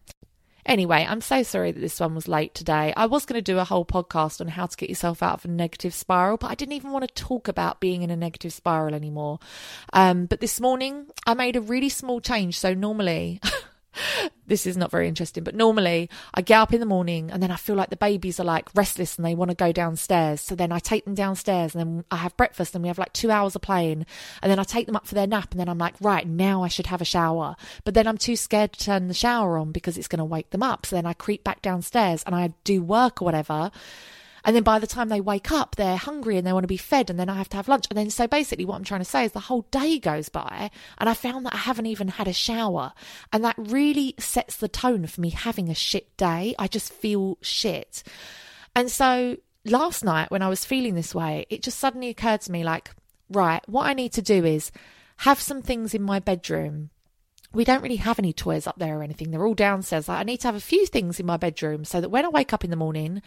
Anyway, 0.66 1.06
I'm 1.08 1.22
so 1.22 1.44
sorry 1.44 1.72
that 1.72 1.80
this 1.80 2.00
one 2.00 2.16
was 2.16 2.28
late 2.28 2.56
today. 2.56 2.92
I 2.98 3.06
was 3.06 3.26
going 3.26 3.38
to 3.38 3.42
do 3.42 3.60
a 3.60 3.64
whole 3.64 3.86
podcast 3.86 4.42
on 4.42 4.48
how 4.48 4.66
to 4.66 4.76
get 4.78 4.90
yourself 4.90 5.22
out 5.22 5.36
of 5.36 5.46
a 5.46 5.48
negative 5.48 5.94
spiral, 5.94 6.38
but 6.38 6.50
I 6.50 6.56
didn't 6.56 6.74
even 6.74 6.92
want 6.92 7.08
to 7.08 7.14
talk 7.14 7.48
about 7.48 7.80
being 7.80 8.02
in 8.02 8.10
a 8.10 8.16
negative 8.16 8.52
spiral 8.52 8.96
anymore. 8.96 9.38
Um, 9.94 10.26
but 10.26 10.40
this 10.40 10.60
morning, 10.60 11.06
I 11.28 11.36
made 11.36 11.56
a 11.56 11.62
really 11.62 11.90
small 11.90 12.20
change. 12.20 12.58
So 12.58 12.74
normally, 12.74 13.42
this 14.48 14.68
is 14.68 14.78
not 14.78 14.92
very 14.92 15.08
interesting, 15.08 15.44
but 15.44 15.56
normally 15.56 16.10
I 16.34 16.42
get 16.42 16.60
up 16.60 16.74
in 16.74 16.80
the 16.80 16.86
morning 16.86 17.32
and 17.32 17.42
then 17.42 17.52
I 17.52 17.56
feel 17.56 17.76
like 17.76 17.90
the 17.90 17.96
babies 17.96 18.40
are 18.40 18.46
like 18.46 18.74
restless 18.76 19.18
and 19.18 19.26
they 19.26 19.36
want 19.36 19.52
to 19.52 19.56
go 19.56 19.72
downstairs. 19.72 20.42
So 20.42 20.56
then 20.56 20.72
I 20.72 20.80
take 20.80 21.06
them 21.06 21.16
downstairs 21.16 21.76
and 21.76 21.80
then 21.80 22.06
I 22.12 22.18
have 22.18 22.38
breakfast 22.38 22.76
and 22.76 22.84
we 22.84 22.88
have 22.88 22.98
like 22.98 23.14
two 23.14 23.32
hours 23.32 23.56
of 23.56 23.62
playing. 23.62 24.06
And 24.42 24.52
then 24.52 24.60
I 24.60 24.64
take 24.64 24.86
them 24.86 24.96
up 24.96 25.08
for 25.08 25.16
their 25.16 25.28
nap 25.28 25.52
and 25.52 25.60
then 25.60 25.70
I'm 25.70 25.78
like, 25.78 25.96
right, 26.00 26.28
now 26.28 26.64
I 26.64 26.68
should 26.68 26.88
have 26.88 27.02
a 27.02 27.06
shower. 27.06 27.56
But 27.84 27.94
then 27.94 28.08
I'm 28.08 28.18
too 28.18 28.36
scared 28.36 28.74
to 28.74 28.80
turn 28.80 29.08
the 29.08 29.14
shower 29.14 29.58
on 29.58 29.72
because 29.72 29.98
it's 29.98 30.08
going 30.08 30.20
to 30.20 30.26
wake 30.26 30.52
them 30.52 30.64
up. 30.64 30.86
So 30.86 30.96
then 30.96 31.06
I 31.06 31.14
creep 31.14 31.44
back 31.44 31.62
downstairs 31.62 32.24
and 32.26 32.36
I 32.36 32.54
do 32.64 32.82
work 32.82 33.22
or 33.22 33.26
whatever. 33.26 33.72
And 34.46 34.56
then 34.56 34.64
by 34.64 34.78
the 34.80 34.88
time 34.88 35.10
they 35.10 35.20
wake 35.20 35.52
up, 35.52 35.76
they're 35.76 35.98
hungry 35.98 36.38
and 36.38 36.46
they 36.46 36.54
want 36.54 36.64
to 36.64 36.68
be 36.68 36.78
fed, 36.78 37.10
and 37.10 37.20
then 37.20 37.30
I 37.30 37.36
have 37.36 37.50
to 37.50 37.58
have 37.58 37.68
lunch. 37.68 37.88
And 37.90 37.98
then, 37.98 38.12
so 38.12 38.28
basically, 38.28 38.64
what 38.64 38.76
I'm 38.76 38.84
trying 38.84 39.02
to 39.02 39.06
say 39.06 39.26
is 39.26 39.32
the 39.32 39.40
whole 39.40 39.64
day 39.72 40.00
goes 40.00 40.30
by, 40.30 40.70
and 41.00 41.10
I 41.10 41.16
found 41.16 41.46
that 41.46 41.56
I 41.56 41.58
haven't 41.58 41.88
even 41.88 42.08
had 42.08 42.28
a 42.28 42.34
shower. 42.34 42.94
And 43.34 43.44
that 43.44 43.56
really 43.58 44.14
sets 44.20 44.56
the 44.58 44.68
tone 44.68 45.08
for 45.08 45.20
me 45.20 45.32
having 45.32 45.70
a 45.70 45.76
shit 45.76 46.16
day. 46.16 46.54
I 46.60 46.68
just 46.68 46.94
feel 46.94 47.40
shit. 47.42 48.04
And 48.76 48.92
so 48.92 49.38
last 49.66 50.04
night, 50.04 50.30
when 50.30 50.44
I 50.44 50.50
was 50.50 50.64
feeling 50.64 50.94
this 50.94 51.16
way, 51.16 51.48
it 51.50 51.64
just 51.64 51.80
suddenly 51.80 52.10
occurred 52.10 52.42
to 52.42 52.52
me 52.52 52.64
like, 52.64 52.92
right, 53.30 53.68
what 53.68 53.88
I 53.88 53.94
need 53.94 54.14
to 54.14 54.22
do 54.22 54.46
is 54.46 54.72
have 55.18 55.42
some 55.42 55.62
things 55.62 55.94
in 55.96 56.04
my 56.04 56.20
bedroom 56.20 56.92
we 57.56 57.64
don't 57.64 57.82
really 57.82 57.96
have 57.96 58.20
any 58.20 58.34
toys 58.34 58.68
up 58.68 58.78
there 58.78 59.00
or 59.00 59.04
anything. 59.04 59.32
They're 59.32 59.46
all 59.46 59.54
downstairs. 59.56 60.10
I 60.10 60.24
need 60.24 60.42
to 60.42 60.48
have 60.48 60.56
a 60.56 60.60
few 60.60 60.86
things 60.86 61.20
in 61.20 61.26
my 61.26 61.38
bedroom 61.38 61.86
so 61.86 62.02
that 62.02 62.10
when 62.10 62.26
I 62.26 62.30
wake 62.30 62.54
up 62.54 62.64
in 62.64 62.70
the 62.70 62.76
morning, 62.76 63.22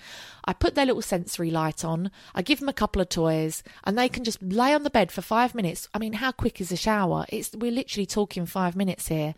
I 0.45 0.53
put 0.53 0.75
their 0.75 0.87
little 0.87 1.03
sensory 1.03 1.51
light 1.51 1.85
on, 1.85 2.11
I 2.35 2.43
give 2.43 2.61
them 2.61 2.69
a 2.69 2.75
couple 2.75 3.01
of 3.01 3.09
toys, 3.09 3.63
and 3.85 3.97
they 3.97 4.09
can 4.09 4.25
just 4.25 4.43
lay 4.43 4.75
on 4.75 4.83
the 4.83 4.91
bed 4.91 5.11
for 5.11 5.23
five 5.23 5.55
minutes. 5.55 5.89
I 5.95 5.99
mean, 5.99 6.15
how 6.15 6.33
quick 6.33 6.61
is 6.61 6.71
a 6.71 6.77
shower? 6.77 7.25
It's 7.31 7.55
we're 7.55 7.73
literally 7.73 8.07
talking 8.07 8.47
five 8.47 8.77
minutes 8.77 9.09
here. 9.09 9.35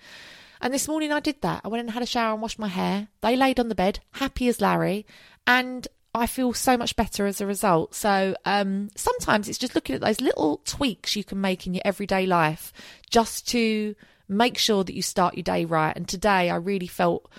And 0.60 0.74
this 0.74 0.88
morning 0.88 1.12
I 1.12 1.20
did 1.20 1.40
that. 1.40 1.62
I 1.64 1.68
went 1.68 1.80
and 1.80 1.90
had 1.90 2.02
a 2.02 2.06
shower 2.06 2.32
and 2.34 2.42
washed 2.42 2.58
my 2.58 2.68
hair. 2.68 3.08
They 3.22 3.36
laid 3.36 3.58
on 3.60 3.68
the 3.68 3.74
bed, 3.74 4.00
happy 4.12 4.48
as 4.48 4.60
Larry, 4.60 5.06
and 5.46 5.86
I 6.14 6.26
feel 6.26 6.52
so 6.52 6.76
much 6.76 6.96
better 6.96 7.26
as 7.26 7.40
a 7.40 7.46
result. 7.46 7.94
So 7.94 8.34
um, 8.44 8.88
sometimes 8.96 9.48
it's 9.48 9.58
just 9.58 9.74
looking 9.76 9.94
at 9.94 10.00
those 10.00 10.20
little 10.20 10.60
tweaks 10.64 11.14
you 11.14 11.22
can 11.22 11.40
make 11.40 11.66
in 11.66 11.74
your 11.74 11.82
everyday 11.84 12.26
life 12.26 12.72
just 13.08 13.46
to 13.48 13.94
make 14.30 14.56
sure 14.56 14.84
that 14.84 14.94
you 14.94 15.02
start 15.02 15.34
your 15.34 15.42
day 15.42 15.64
right. 15.64 15.94
And 15.94 16.08
today 16.08 16.48
I 16.48 16.56
really 16.56 16.86
felt 16.86 17.30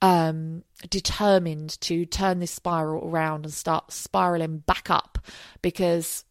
um, 0.00 0.64
determined 0.90 1.80
to 1.82 2.06
turn 2.06 2.40
this 2.40 2.50
spiral 2.50 3.08
around 3.08 3.44
and 3.44 3.52
start 3.52 3.92
spiraling 3.92 4.58
back 4.58 4.90
up 4.90 5.18
because, 5.62 6.24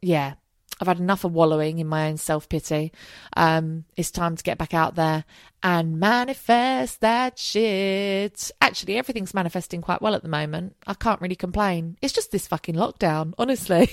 yeah, 0.00 0.34
I've 0.80 0.88
had 0.88 0.98
enough 0.98 1.22
of 1.24 1.32
wallowing 1.32 1.78
in 1.78 1.86
my 1.86 2.08
own 2.08 2.16
self 2.16 2.48
pity. 2.48 2.92
Um, 3.36 3.84
it's 3.96 4.10
time 4.10 4.36
to 4.36 4.42
get 4.42 4.58
back 4.58 4.74
out 4.74 4.96
there 4.96 5.24
and 5.62 6.00
manifest 6.00 7.00
that 7.00 7.38
shit. 7.38 8.50
Actually, 8.60 8.98
everything's 8.98 9.32
manifesting 9.32 9.80
quite 9.80 10.02
well 10.02 10.14
at 10.14 10.22
the 10.22 10.28
moment. 10.28 10.74
I 10.86 10.94
can't 10.94 11.20
really 11.20 11.36
complain. 11.36 11.96
It's 12.02 12.12
just 12.12 12.32
this 12.32 12.48
fucking 12.48 12.74
lockdown, 12.74 13.32
honestly. 13.38 13.90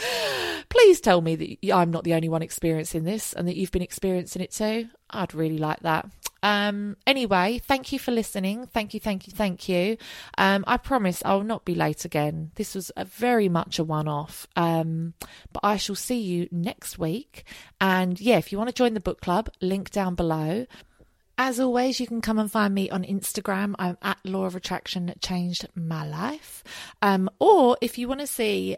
Please 0.70 1.00
tell 1.00 1.20
me 1.20 1.36
that 1.36 1.72
I'm 1.74 1.90
not 1.90 2.04
the 2.04 2.14
only 2.14 2.28
one 2.28 2.42
experiencing 2.42 3.04
this 3.04 3.32
and 3.32 3.46
that 3.46 3.56
you've 3.56 3.72
been 3.72 3.82
experiencing 3.82 4.42
it 4.42 4.52
too. 4.52 4.88
I'd 5.10 5.34
really 5.34 5.58
like 5.58 5.80
that. 5.80 6.08
Um, 6.42 6.96
anyway, 7.06 7.60
thank 7.64 7.92
you 7.92 7.98
for 7.98 8.12
listening. 8.12 8.66
Thank 8.66 8.94
you, 8.94 9.00
thank 9.00 9.26
you, 9.26 9.32
thank 9.32 9.68
you. 9.68 9.96
Um, 10.38 10.62
I 10.66 10.76
promise 10.76 11.22
I 11.24 11.34
will 11.34 11.44
not 11.44 11.64
be 11.64 11.74
late 11.74 12.04
again. 12.04 12.52
This 12.54 12.74
was 12.74 12.92
very 13.04 13.48
much 13.48 13.78
a 13.78 13.84
one 13.84 14.06
off. 14.06 14.46
Um, 14.54 15.14
but 15.52 15.60
I 15.64 15.76
shall 15.76 15.96
see 15.96 16.20
you 16.20 16.48
next 16.52 16.98
week. 16.98 17.44
And 17.80 18.20
yeah, 18.20 18.38
if 18.38 18.52
you 18.52 18.58
want 18.58 18.68
to 18.68 18.74
join 18.74 18.94
the 18.94 19.00
book 19.00 19.20
club, 19.20 19.50
link 19.60 19.90
down 19.90 20.14
below. 20.14 20.66
As 21.38 21.60
always, 21.60 22.00
you 22.00 22.06
can 22.06 22.20
come 22.20 22.38
and 22.38 22.50
find 22.50 22.72
me 22.72 22.88
on 22.90 23.02
Instagram. 23.04 23.74
I'm 23.78 23.98
at 24.00 24.24
Law 24.24 24.44
of 24.44 24.56
Attraction 24.56 25.12
Changed 25.20 25.66
My 25.74 26.06
Life. 26.06 26.64
Um, 27.02 27.28
or 27.38 27.76
if 27.80 27.98
you 27.98 28.08
want 28.08 28.20
to 28.20 28.26
see 28.26 28.76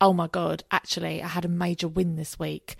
oh 0.00 0.12
my 0.12 0.26
God, 0.26 0.62
actually, 0.70 1.22
I 1.22 1.28
had 1.28 1.44
a 1.44 1.48
major 1.48 1.88
win 1.88 2.16
this 2.16 2.38
week. 2.38 2.76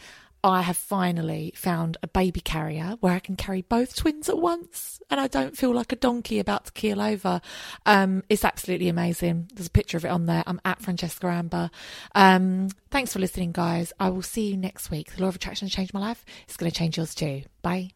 I 0.49 0.63
have 0.63 0.77
finally 0.77 1.53
found 1.57 1.97
a 2.03 2.09
baby 2.09 2.41
carrier 2.41 2.97
where 3.01 3.15
I 3.15 3.19
can 3.19 3.37
carry 3.37 3.63
both 3.63 3.97
twins 3.97 4.29
at 4.29 4.39
once 4.39 5.01
and 5.11 5.21
I 5.21 5.27
don't 5.27 5.57
feel 5.57 5.73
like 5.75 5.93
a 5.93 5.97
donkey 5.97 6.39
about 6.39 6.67
to 6.67 6.73
keel 6.73 7.01
over. 7.01 7.41
Um, 7.85 8.23
it's 8.29 8.45
absolutely 8.45 8.89
amazing. 8.89 9.51
There's 9.55 9.67
a 9.67 9.71
picture 9.71 9.97
of 9.97 10.05
it 10.05 10.09
on 10.09 10.27
there. 10.27 10.43
I'm 10.47 10.61
at 10.65 10.81
Francesca 10.81 11.27
Amber. 11.27 11.71
Um, 12.15 12.69
thanks 12.91 13.13
for 13.13 13.19
listening, 13.19 13.53
guys. 13.53 13.93
I 13.99 14.11
will 14.11 14.23
see 14.23 14.51
you 14.51 14.57
next 14.57 14.91
week. 14.91 15.15
The 15.15 15.23
law 15.23 15.29
of 15.29 15.37
attraction 15.37 15.67
has 15.67 15.75
changed 15.75 15.95
my 15.95 16.01
life. 16.01 16.25
It's 16.45 16.57
going 16.57 16.71
to 16.71 16.77
change 16.77 16.97
yours 16.97 17.15
too. 17.15 17.43
Bye. 17.63 17.96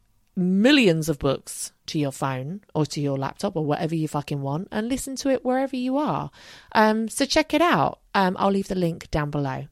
millions 0.35 1.09
of 1.09 1.19
books 1.19 1.71
to 1.87 1.99
your 1.99 2.11
phone 2.11 2.61
or 2.73 2.85
to 2.85 3.01
your 3.01 3.17
laptop 3.17 3.55
or 3.55 3.65
whatever 3.65 3.95
you 3.95 4.07
fucking 4.07 4.41
want 4.41 4.67
and 4.71 4.87
listen 4.87 5.15
to 5.17 5.29
it 5.29 5.43
wherever 5.43 5.75
you 5.75 5.97
are. 5.97 6.31
Um, 6.73 7.09
so 7.09 7.25
check 7.25 7.53
it 7.53 7.61
out. 7.61 7.99
Um, 8.15 8.35
I'll 8.39 8.51
leave 8.51 8.67
the 8.67 8.75
link 8.75 9.11
down 9.11 9.29
below. 9.29 9.67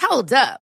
Hold 0.00 0.32
up. 0.32 0.65